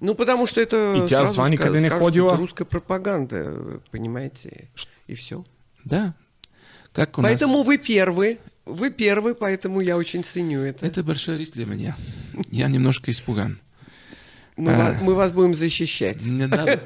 [0.00, 2.36] Ну, потому что это И тя затова никъде не ходила.
[2.36, 3.52] русская пропаганда,
[3.90, 4.68] понимаете,
[5.08, 5.44] и все.
[5.84, 6.14] Да.
[6.92, 7.30] Как у нас...
[7.30, 10.86] Поэтому вы первый, вы первый, поэтому я очень ценю это.
[10.86, 11.96] Это большой риск для меня.
[12.50, 13.58] Я немножко испуган.
[14.56, 14.76] Мы, А.
[14.76, 16.24] вас, мы вас будем защищать.
[16.24, 16.80] Не надо.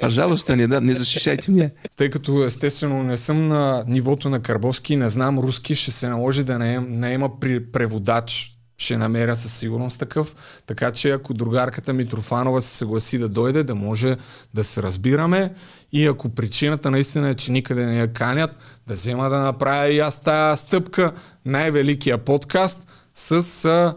[0.00, 1.70] Пожалуйста, не, да, не защищайте меня.
[1.96, 6.44] Тъй като естествено не съм на нивото на Карбовски не знам руски, ще се наложи
[6.44, 8.50] да не, не има при преводач.
[8.78, 10.34] Ще намеря със сигурност такъв.
[10.66, 14.16] Така че ако другарката Митрофанова се съгласи да дойде, да може
[14.54, 15.54] да се разбираме.
[15.92, 18.56] И ако причината наистина е, че никъде не я канят,
[18.86, 21.12] да взема да направя и аз тази стъпка,
[21.46, 23.94] най-великия подкаст с а,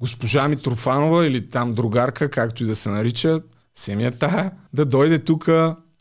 [0.00, 3.40] госпожа Митрофанова или там другарка, както и да се нарича,
[3.74, 5.48] семията, да дойде тук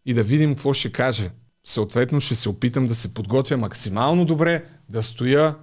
[0.06, 1.32] и да видим какво ще каже.
[1.68, 5.56] Съответно ще се опитам да се подготвя максимално добре, да стоя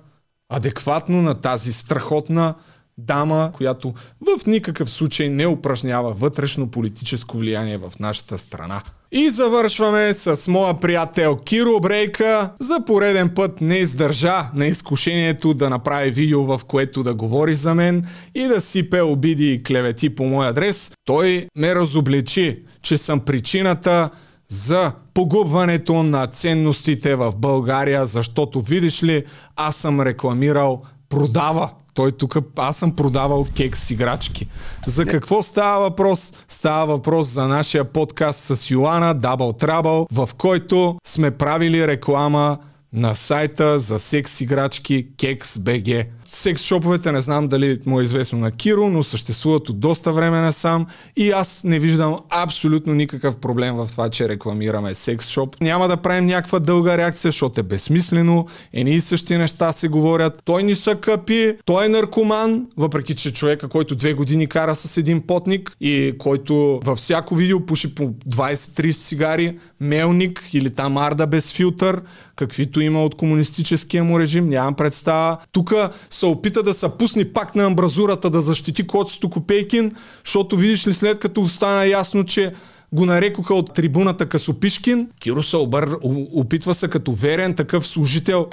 [0.49, 2.55] адекватно на тази страхотна
[2.99, 8.83] дама, която в никакъв случай не упражнява вътрешно политическо влияние в нашата страна.
[9.17, 12.53] И завършваме с моя приятел Киро Брейка.
[12.61, 17.75] За пореден път не издържа на изкушението да направи видео, в което да говори за
[17.75, 20.93] мен и да сипе обиди и клевети по мой адрес.
[21.05, 24.11] Той ме разобличи, че съм причината
[24.49, 29.25] за погубването на ценностите в България, защото видиш ли,
[29.57, 31.71] аз съм рекламирал продава.
[31.95, 34.47] Той тук, аз съм продавал кекс играчки.
[34.87, 36.33] За какво става въпрос?
[36.49, 42.59] Става въпрос за нашия подкаст с Йоана Double Trouble, в който сме правили реклама
[42.93, 46.07] на сайта за секс играчки Keks.bg.
[46.27, 50.41] Секс шоповете не знам дали му е известно на Киро, но съществуват от доста време
[50.41, 50.87] насам
[51.17, 55.57] и аз не виждам абсолютно никакъв проблем в това, че рекламираме секс шоп.
[55.61, 58.47] Няма да правим някаква дълга реакция, защото е безсмислено.
[58.73, 60.43] Едни и същи неща се говорят.
[60.45, 64.97] Той ни са къпи, той е наркоман, въпреки че човека, който две години кара с
[64.97, 71.27] един потник и който във всяко видео пуши по 20-30 цигари, мелник или там арда
[71.27, 72.03] без филтър,
[72.37, 75.39] каквито има от комунистическия му режим, нямам представа.
[75.53, 75.75] Тук
[76.15, 79.93] се опита да се пусне пак на амбразурата да защити Коцето Копейкин,
[80.25, 82.53] защото видиш ли след като стана ясно, че
[82.93, 85.89] го нарекоха от трибуната Касопишкин, Киро се обър...
[86.33, 88.49] опитва се като верен такъв служител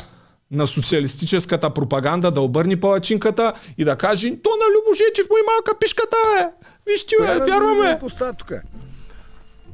[0.51, 5.79] на социалистическата пропаганда да обърни палачинката и да каже то на Любожечев му и малка
[5.79, 6.45] пишката е.
[6.91, 7.99] Виж ти, е, вярваме.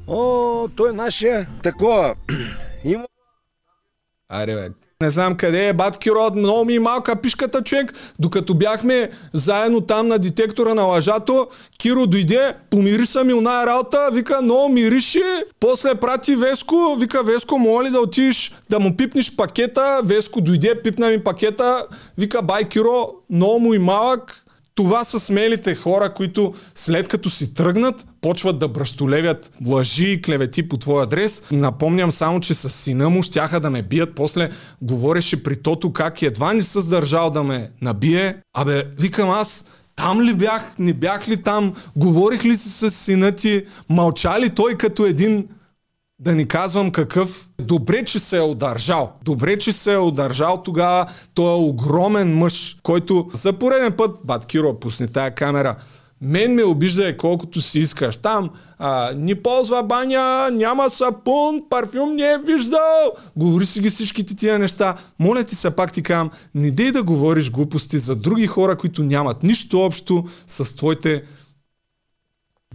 [0.08, 2.16] О, той е нашия такова.
[2.84, 3.08] Има
[4.30, 4.87] Аре, бе.
[5.02, 7.94] Не знам къде е бат Киро, много ми е малка пишката човек.
[8.20, 11.48] Докато бяхме заедно там на детектора на лъжато,
[11.80, 15.24] Киро дойде, помириса ми оная работа, вика, много мирише.
[15.60, 20.02] После прати Веско, вика, Веско, моля ли да отидеш да му пипнеш пакета?
[20.04, 21.86] Веско дойде, пипна ми пакета,
[22.18, 24.44] вика, бай Киро, много му и малък.
[24.76, 30.70] Това са смелите хора, които след като си тръгнат, почват да бръщолевят лъжи и клевети
[30.70, 31.44] по твой адрес.
[31.52, 34.16] Напомням само, че с сина му щяха да ме бият.
[34.16, 34.50] После
[34.82, 38.38] говореше при Тото как едва не се сдържал да ме набие.
[38.54, 43.32] Абе, викам аз, там ли бях, не бях ли там, говорих ли си с сина
[43.32, 45.48] ти, мълча ли той като един
[46.20, 47.50] да ни казвам какъв.
[47.62, 49.12] Добре, че се е удържал.
[49.24, 51.06] Добре, че се е удържал тогава.
[51.34, 55.76] Той е огромен мъж, който за пореден път, бат Киро, пусни тая камера,
[56.22, 58.18] мен ме обижда колкото си искаш.
[58.18, 58.50] Там
[58.80, 63.12] а, ни ползва баня, няма сапун, парфюм не е виждал.
[63.36, 64.96] Говори си ги всичките тия неща.
[65.20, 69.04] Моля ти се пак ти кам, не дей да говориш глупости за други хора, които
[69.04, 71.24] нямат нищо общо с твоите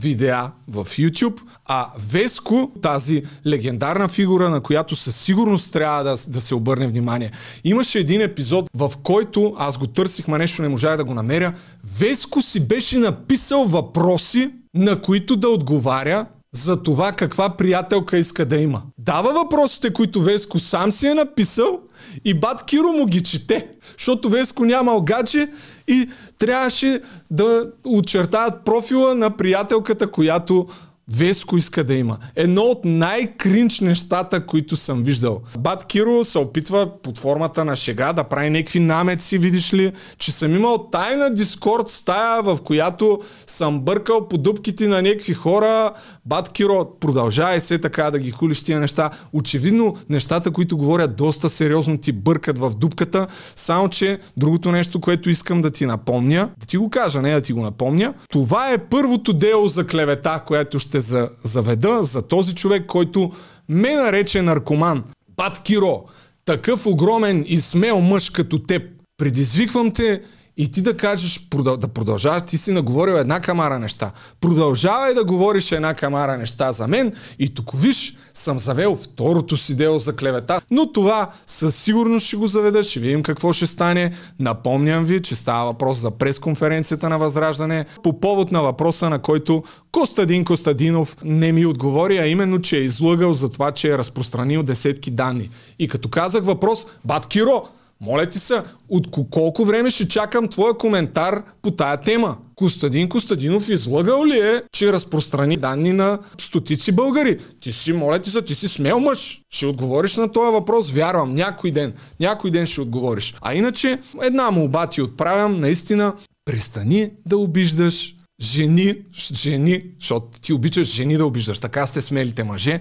[0.00, 6.40] видеа в YouTube, а Веско, тази легендарна фигура, на която със сигурност трябва да, да
[6.40, 7.30] се обърне внимание.
[7.64, 11.54] Имаше един епизод, в който аз го търсих, ма нещо не можах да го намеря.
[11.98, 18.56] Веско си беше написал въпроси, на които да отговаря за това каква приятелка иска да
[18.56, 18.82] има.
[18.98, 21.80] Дава въпросите, които Веско сам си е написал
[22.24, 23.68] и бат Киро му ги чете,
[23.98, 25.48] защото Веско нямал гадже
[25.88, 27.00] и трябваше
[27.30, 30.66] да очертаят профила на приятелката, която
[31.10, 32.18] Веско иска да има.
[32.36, 35.40] Едно от най-кринч нещата, които съм виждал.
[35.58, 40.32] Бат Киро се опитва под формата на шега да прави някакви намеци, видиш ли, че
[40.32, 45.92] съм имал тайна дискорд стая, в която съм бъркал по дупките на някакви хора.
[46.26, 49.10] Бат Киро, продължай се така да ги хулиш тия неща.
[49.32, 53.26] Очевидно, нещата, които говорят доста сериозно ти бъркат в дупката,
[53.56, 57.40] само че другото нещо, което искам да ти напомня, да ти го кажа, не да
[57.40, 62.54] ти го напомня, това е първото дело за клевета, което ще за, заведа за този
[62.54, 63.32] човек, който
[63.68, 65.04] ме нарече наркоман.
[65.36, 66.04] Бат Киро,
[66.44, 68.82] такъв огромен и смел мъж като теб,
[69.16, 70.22] предизвиквам те
[70.56, 71.48] и ти да кажеш,
[71.78, 74.10] да продължаваш, ти си наговорил една камара неща.
[74.40, 79.76] Продължавай да говориш една камара неща за мен и тук виж, съм завел второто си
[79.76, 80.60] дело за клевета.
[80.70, 84.12] Но това със сигурност ще го заведа, ще видим какво ще стане.
[84.38, 89.62] Напомням ви, че става въпрос за пресконференцията на Възраждане по повод на въпроса, на който
[89.92, 94.62] Костадин Костадинов не ми отговори, а именно, че е излъгал за това, че е разпространил
[94.62, 95.50] десетки данни.
[95.78, 97.62] И като казах въпрос, Бат Киро,
[98.02, 102.36] моля ти се, от колко време ще чакам твоя коментар по тая тема?
[102.54, 107.38] Костадин Костадинов излъгал ли е, че разпространи данни на стотици българи?
[107.60, 109.42] Ти си, моля ти се, ти си смел мъж.
[109.50, 111.92] Ще отговориш на този въпрос, вярвам, някой ден.
[112.20, 113.34] Някой ден ще отговориш.
[113.40, 116.12] А иначе, една молба ти отправям, наистина,
[116.44, 118.94] престани да обиждаш жени,
[119.34, 121.58] жени, защото ти обичаш жени да обиждаш.
[121.58, 122.80] Така сте смелите мъже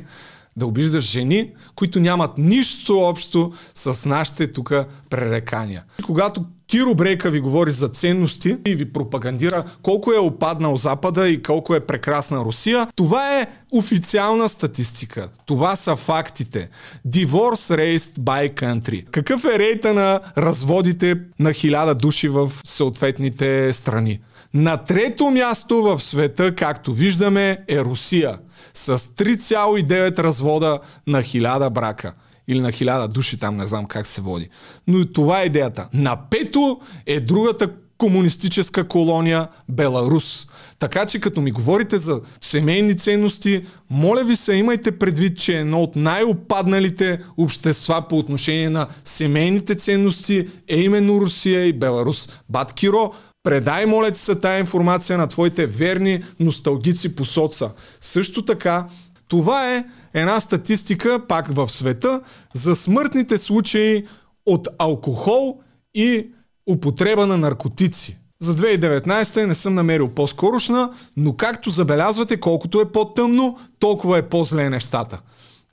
[0.57, 4.73] да обиждаш жени, които нямат нищо общо с нашите тук
[5.09, 5.83] пререкания.
[6.03, 11.43] Когато Киро Брейка ви говори за ценности и ви пропагандира колко е опаднал Запада и
[11.43, 15.29] колко е прекрасна Русия, това е официална статистика.
[15.45, 16.69] Това са фактите.
[17.07, 19.05] Divorce raised by country.
[19.05, 24.19] Какъв е рейта на разводите на хиляда души в съответните страни?
[24.53, 28.37] На трето място в света, както виждаме, е Русия
[28.73, 32.13] с 3,9 развода на 1000 брака.
[32.47, 34.49] Или на 1000 души там, не знам как се води.
[34.87, 35.87] Но и това е идеята.
[35.93, 40.47] На пето е другата комунистическа колония Беларус.
[40.79, 45.81] Така че като ми говорите за семейни ценности, моля ви се, имайте предвид, че едно
[45.81, 52.29] от най-опадналите общества по отношение на семейните ценности е именно Русия и Беларус.
[52.49, 57.71] Бат Киро, Предай, моля ти се, тая информация на твоите верни носталгици по соца.
[58.01, 58.87] Също така,
[59.27, 62.21] това е една статистика, пак в света,
[62.53, 64.05] за смъртните случаи
[64.45, 65.59] от алкохол
[65.93, 66.27] и
[66.69, 68.17] употреба на наркотици.
[68.41, 74.69] За 2019 не съм намерил по-скорошна, но както забелязвате, колкото е по-тъмно, толкова е по-зле
[74.69, 75.21] нещата.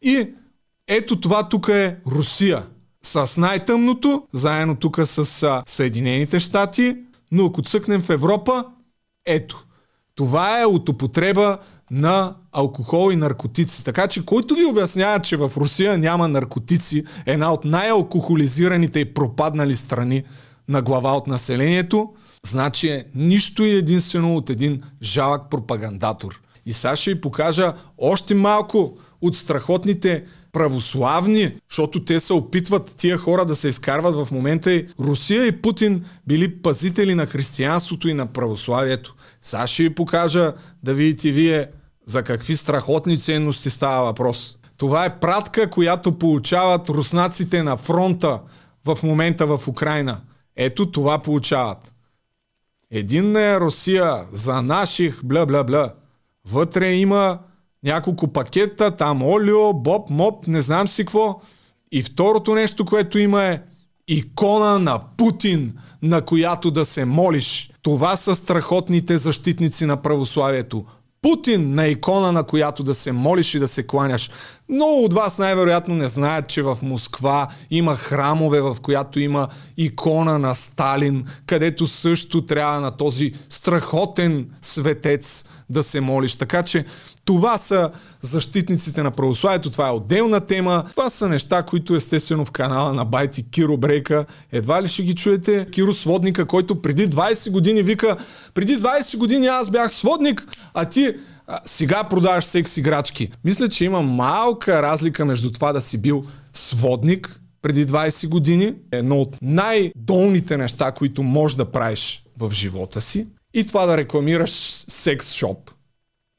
[0.02, 0.28] И
[0.88, 2.66] ето това тук е Русия.
[3.02, 6.96] С най-тъмното, заедно тук с Съединените щати,
[7.32, 8.64] но ако цъкнем в Европа,
[9.26, 9.64] ето.
[10.14, 11.58] Това е от употреба
[11.90, 13.84] на алкохол и наркотици.
[13.84, 19.76] Така че който ви обяснява, че в Русия няма наркотици, една от най-алкохолизираните и пропаднали
[19.76, 20.22] страни
[20.68, 22.12] на глава от населението,
[22.46, 26.40] значи е нищо и единствено от един жалък пропагандатор.
[26.66, 30.24] И сега ще ви покажа още малко от страхотните
[30.58, 35.62] православни, защото те се опитват тия хора да се изкарват в момента и Русия и
[35.62, 39.14] Путин били пазители на християнството и на православието.
[39.42, 40.52] Сега ще ви покажа
[40.82, 41.68] да видите вие
[42.06, 44.58] за какви страхотни ценности става въпрос.
[44.76, 48.40] Това е пратка, която получават руснаците на фронта
[48.86, 50.20] в момента в Украина.
[50.56, 51.92] Ето това получават.
[52.90, 55.92] Единна е Русия за наших бла-бла-бла.
[56.48, 57.38] Вътре има
[57.84, 61.40] няколко пакета, там олио, боб, моп, не знам си какво.
[61.92, 63.60] И второто нещо, което има е
[64.08, 67.70] икона на Путин, на която да се молиш.
[67.82, 70.84] Това са страхотните защитници на православието.
[71.22, 74.30] Путин на икона, на която да се молиш и да се кланяш.
[74.68, 80.38] Много от вас най-вероятно не знаят, че в Москва има храмове, в която има икона
[80.38, 86.34] на Сталин, където също трябва на този страхотен светец да се молиш.
[86.34, 86.84] Така че
[87.28, 87.90] това са
[88.20, 90.84] защитниците на православието, това е отделна тема.
[90.90, 95.14] Това са неща, които естествено в канала на Байти Киро Брейка едва ли ще ги
[95.14, 95.66] чуете.
[95.70, 98.16] Киро Сводника, който преди 20 години вика,
[98.54, 101.14] преди 20 години аз бях сводник, а ти
[101.46, 103.30] а, сега продаваш секс играчки.
[103.44, 106.24] Мисля, че има малка разлика между това да си бил
[106.54, 113.26] сводник преди 20 години, едно от най-долните неща, които можеш да правиш в живота си,
[113.54, 114.50] и това да рекламираш
[114.88, 115.70] секс шоп.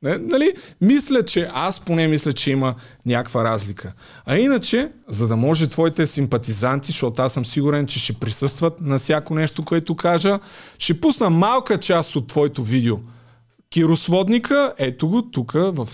[0.02, 0.54] Нали?
[0.82, 3.94] Мисля, че аз поне мисля, че има някаква разлика.
[4.26, 9.00] А иначе, за да може твоите симпатизанти, защото аз съм сигурен, че ще присъстват на
[9.00, 10.40] всяко нещо, което кажа,
[10.78, 12.98] ще пусна малка част от твоето видео.
[13.70, 15.88] Киро Сводника, ето го тук в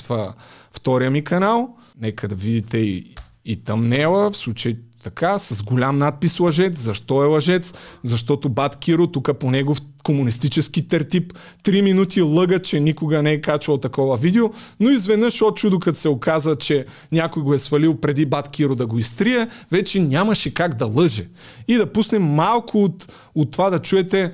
[0.71, 1.77] втория ми канал.
[2.01, 3.15] Нека да видите и,
[3.45, 6.79] и тъмнела, в случай така, с голям надпис лъжец.
[6.79, 7.73] Защо е лъжец?
[8.03, 11.33] Защото Бат Киро, тук по негов комунистически тертип,
[11.63, 14.49] три минути лъга, че никога не е качвал такова видео,
[14.79, 18.75] но изведнъж от чудо, като се оказа, че някой го е свалил преди Бат Киро
[18.75, 21.27] да го изтрие, вече нямаше как да лъже.
[21.67, 24.31] И да пуснем малко от, от това да чуете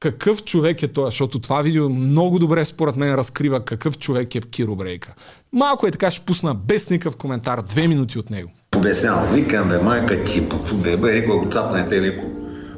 [0.00, 4.40] какъв човек е той, защото това видео много добре според мен разкрива какъв човек е
[4.40, 5.14] Киро Брейка.
[5.52, 8.50] Малко е така, ще пусна без никакъв коментар, две минути от него.
[8.76, 12.24] Обяснявам, викам бе, майка ти, бе, бе, реко го цапнете леко.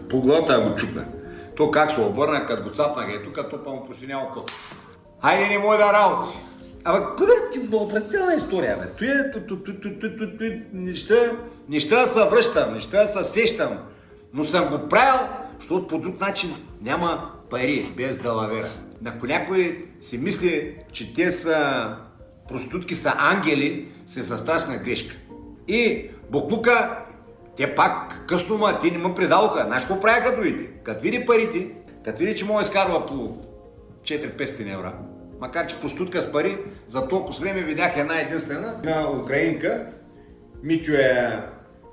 [0.08, 1.04] По главата го чупна.
[1.56, 4.54] То как се обърна, като го цапнах е тук, то па му просиня окото.
[5.22, 6.38] Хайде, не мой да работи.
[6.84, 8.86] Абе, къде ти отвратителна история, бе?
[8.98, 9.08] Той
[10.46, 11.14] е, неща,
[11.68, 13.78] неща да се връщам, неща да се сещам.
[14.34, 15.28] Но съм го правил,
[15.60, 18.68] защото по друг начин няма пари, без далавера.
[19.04, 21.86] Ако някой си мисли, че те са
[22.48, 25.16] проститутки са ангели, се са страшна грешка.
[25.68, 26.98] И Буклука,
[27.56, 29.64] те пак късно, ма, ти не му предалоха.
[29.66, 30.64] Знаеш какво правяха другите?
[30.82, 31.66] Като види парите,
[32.04, 33.36] като види, че мога изкарва по
[34.02, 34.92] 4-500 евра,
[35.40, 36.58] макар че простутка с пари,
[36.88, 39.86] за толкова време видях една единствена на украинка.
[40.62, 41.42] Митю е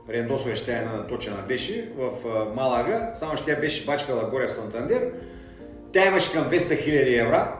[0.09, 2.11] рендосващена точена беше в
[2.55, 5.11] Малага, само че тя беше бачкала горе в Сантандер.
[5.91, 7.53] Тя имаше към 200 000 евра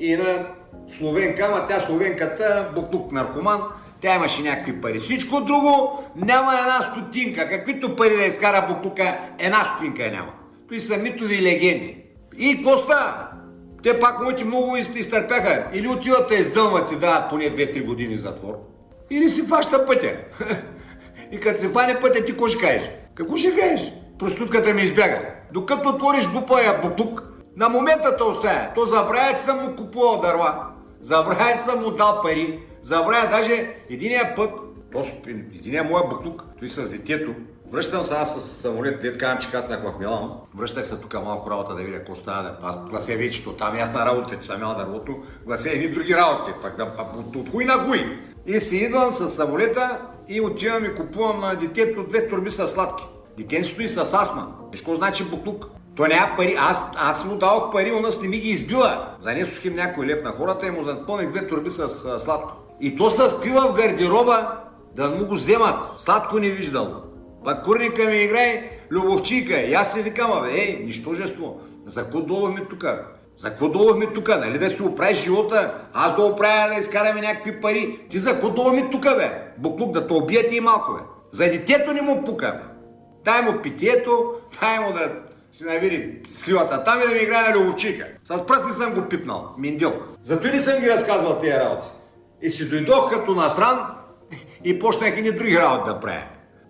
[0.00, 0.46] и на
[0.88, 3.62] словенка, ама тя словенката, буклук наркоман,
[4.04, 4.98] тя имаше някакви пари.
[4.98, 7.48] Всичко друго няма една стотинка.
[7.48, 10.32] Каквито пари да изкара буклука, една стотинка няма.
[10.68, 11.96] Той са митови легенди.
[12.38, 13.28] И Коста,
[13.82, 15.66] те пак моите много изтърпяха.
[15.72, 18.54] Или отиват да издълмат и дават поне 2-3 години затвор.
[19.10, 20.12] Или си фаща пътя.
[21.32, 22.90] И като се фане пътя, ти какво ще кажеш?
[23.14, 23.92] Какво ще кажеш?
[24.18, 25.20] Простутката ми избяга.
[25.52, 27.22] Докато отвориш дупая бутук,
[27.56, 28.68] на момента те оставя.
[28.74, 30.66] То забравя, че съм му купувал дърва.
[31.00, 32.60] Забравя, че съм му дал пари.
[32.84, 34.50] Забравя даже единия път,
[34.92, 37.34] то единия моя буклук, той с детето,
[37.72, 40.40] Връщам се аз с самолет, дет казвам, че каснах в Милано.
[40.54, 42.56] Връщах се тук малко работа да видя какво става.
[42.62, 45.16] Аз глася вече, то там ясна работа, че съм ял дървото.
[45.46, 48.18] Глася едни други работи, пак да, от, от хуй на хуй.
[48.46, 53.04] И си идвам с самолета и отивам и купувам на детето две турби с сладки.
[53.38, 54.46] Детен стои с астма.
[54.72, 55.66] Виж какво значи буклук?
[55.96, 56.56] Той няма пари.
[56.58, 59.14] Аз, аз му дадох пари, у нас не ми ги избила.
[59.20, 61.88] Занесох им някой лев на хората и му запълних две турби с
[62.18, 62.63] сладко.
[62.80, 64.50] И то се скрива в гардероба
[64.96, 66.00] да му го вземат.
[66.00, 67.02] Сладко не виждал.
[67.44, 69.60] Пак курника ми играе любовчика.
[69.60, 71.60] И аз си викам, бе, ей, нищожество.
[71.86, 72.84] За какво долахме тук?
[73.36, 74.28] За какво долахме тук?
[74.28, 75.74] Нали да си оправиш живота?
[75.92, 77.98] Аз да оправя да изкараме някакви пари.
[78.10, 79.52] Ти за какво долахме тук, бе?
[79.58, 81.00] Буклук да те убиете и малко, бе.
[81.30, 82.74] За детето не му пука, бе.
[83.24, 85.12] Дай му питието, дай му да
[85.52, 88.06] си навири сливата там и да ми играе на любовчика.
[88.24, 89.54] С пръст не съм го пипнал.
[89.58, 89.92] Миндил.
[90.22, 91.86] Зато и не съм ги разказвал тези работи.
[92.44, 93.78] И си дойдох като насран
[94.64, 96.22] и почнах и ни други работи да правя.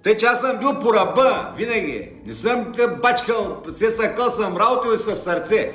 [0.03, 2.11] Тъй, че аз съм бил по ръба, винаги.
[2.27, 5.73] Не съм те бачкал, се съкъл съм работил и с сърце.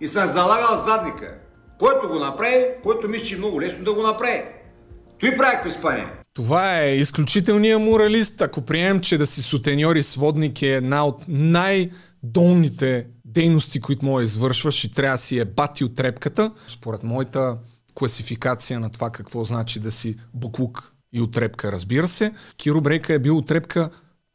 [0.00, 1.34] И съм залагал задника.
[1.78, 4.42] Който го направи, който мисли, че е много лесно да го направи.
[5.20, 6.12] Той правих в Испания.
[6.34, 8.42] Това е изключителният моралист.
[8.42, 14.22] Ако приемем, че да си сутеньор и сводник е една от най-долните дейности, които може
[14.22, 17.56] да извършваш и трябва да си е бати от трепката, според моята
[17.98, 22.32] класификация на това какво значи да си буклук и отрепка, разбира се.
[22.56, 23.90] Киро Брейка е бил отрепка,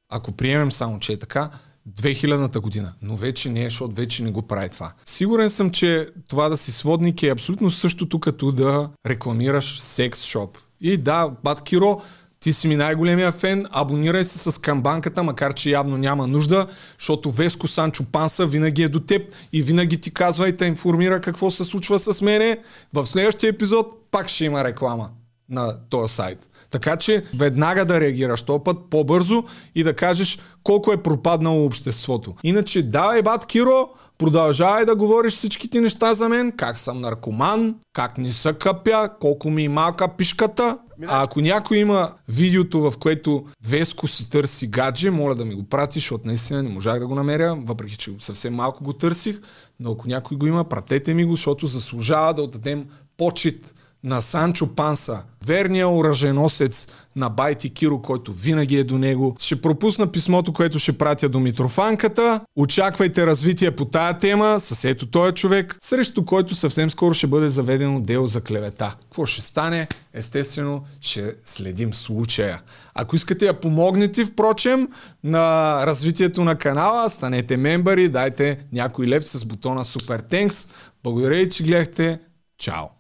[0.10, 1.50] ако приемем само, че е така,
[1.90, 4.94] 2000-та година, но вече не е, защото вече не го прави това.
[5.06, 10.58] Сигурен съм, че това да си сводник е абсолютно същото като да рекламираш секс шоп.
[10.82, 12.02] И да, Бат Киро,
[12.42, 16.68] ти си ми най-големия фен, абонирай се с камбанката, макар че явно няма нужда,
[17.00, 19.22] защото Веско Санчо Панса винаги е до теб
[19.54, 22.58] и винаги ти казва и те информира какво се случва с мене.
[22.94, 25.10] В следващия епизод пак ще има реклама
[25.50, 26.50] на този сайт.
[26.72, 29.44] Така че веднага да реагираш този път по-бързо
[29.76, 32.36] и да кажеш колко е пропаднало обществото.
[32.44, 38.18] Иначе давай бат Киро, продължавай да говориш всичките неща за мен, как съм наркоман, как
[38.18, 40.78] не са къпя, колко ми е малка пишката.
[41.08, 45.64] А ако някой има видеото, в което Веско си търси гадже, моля да ми го
[45.64, 49.40] прати, защото наистина не можах да го намеря, въпреки че съвсем малко го търсих,
[49.80, 52.86] но ако някой го има, пратете ми го, защото заслужава да отдадем
[53.18, 59.36] почет на Санчо Панса, верния оръженосец на Байти Киро, който винаги е до него.
[59.40, 62.42] Ще пропусна писмото, което ще пратя до Митрофанката.
[62.56, 67.50] Очаквайте развитие по тая тема с ето този човек, срещу който съвсем скоро ще бъде
[67.50, 68.96] заведено дело за клевета.
[69.02, 69.88] Какво ще стане?
[70.14, 72.62] Естествено, ще следим случая.
[72.96, 74.88] Ако искате да помогнете, впрочем,
[75.24, 80.70] на развитието на канала, станете мембари, дайте някой лев с бутона Super Thanks.
[81.04, 82.20] Благодаря и, че гледахте.
[82.58, 82.92] Чао!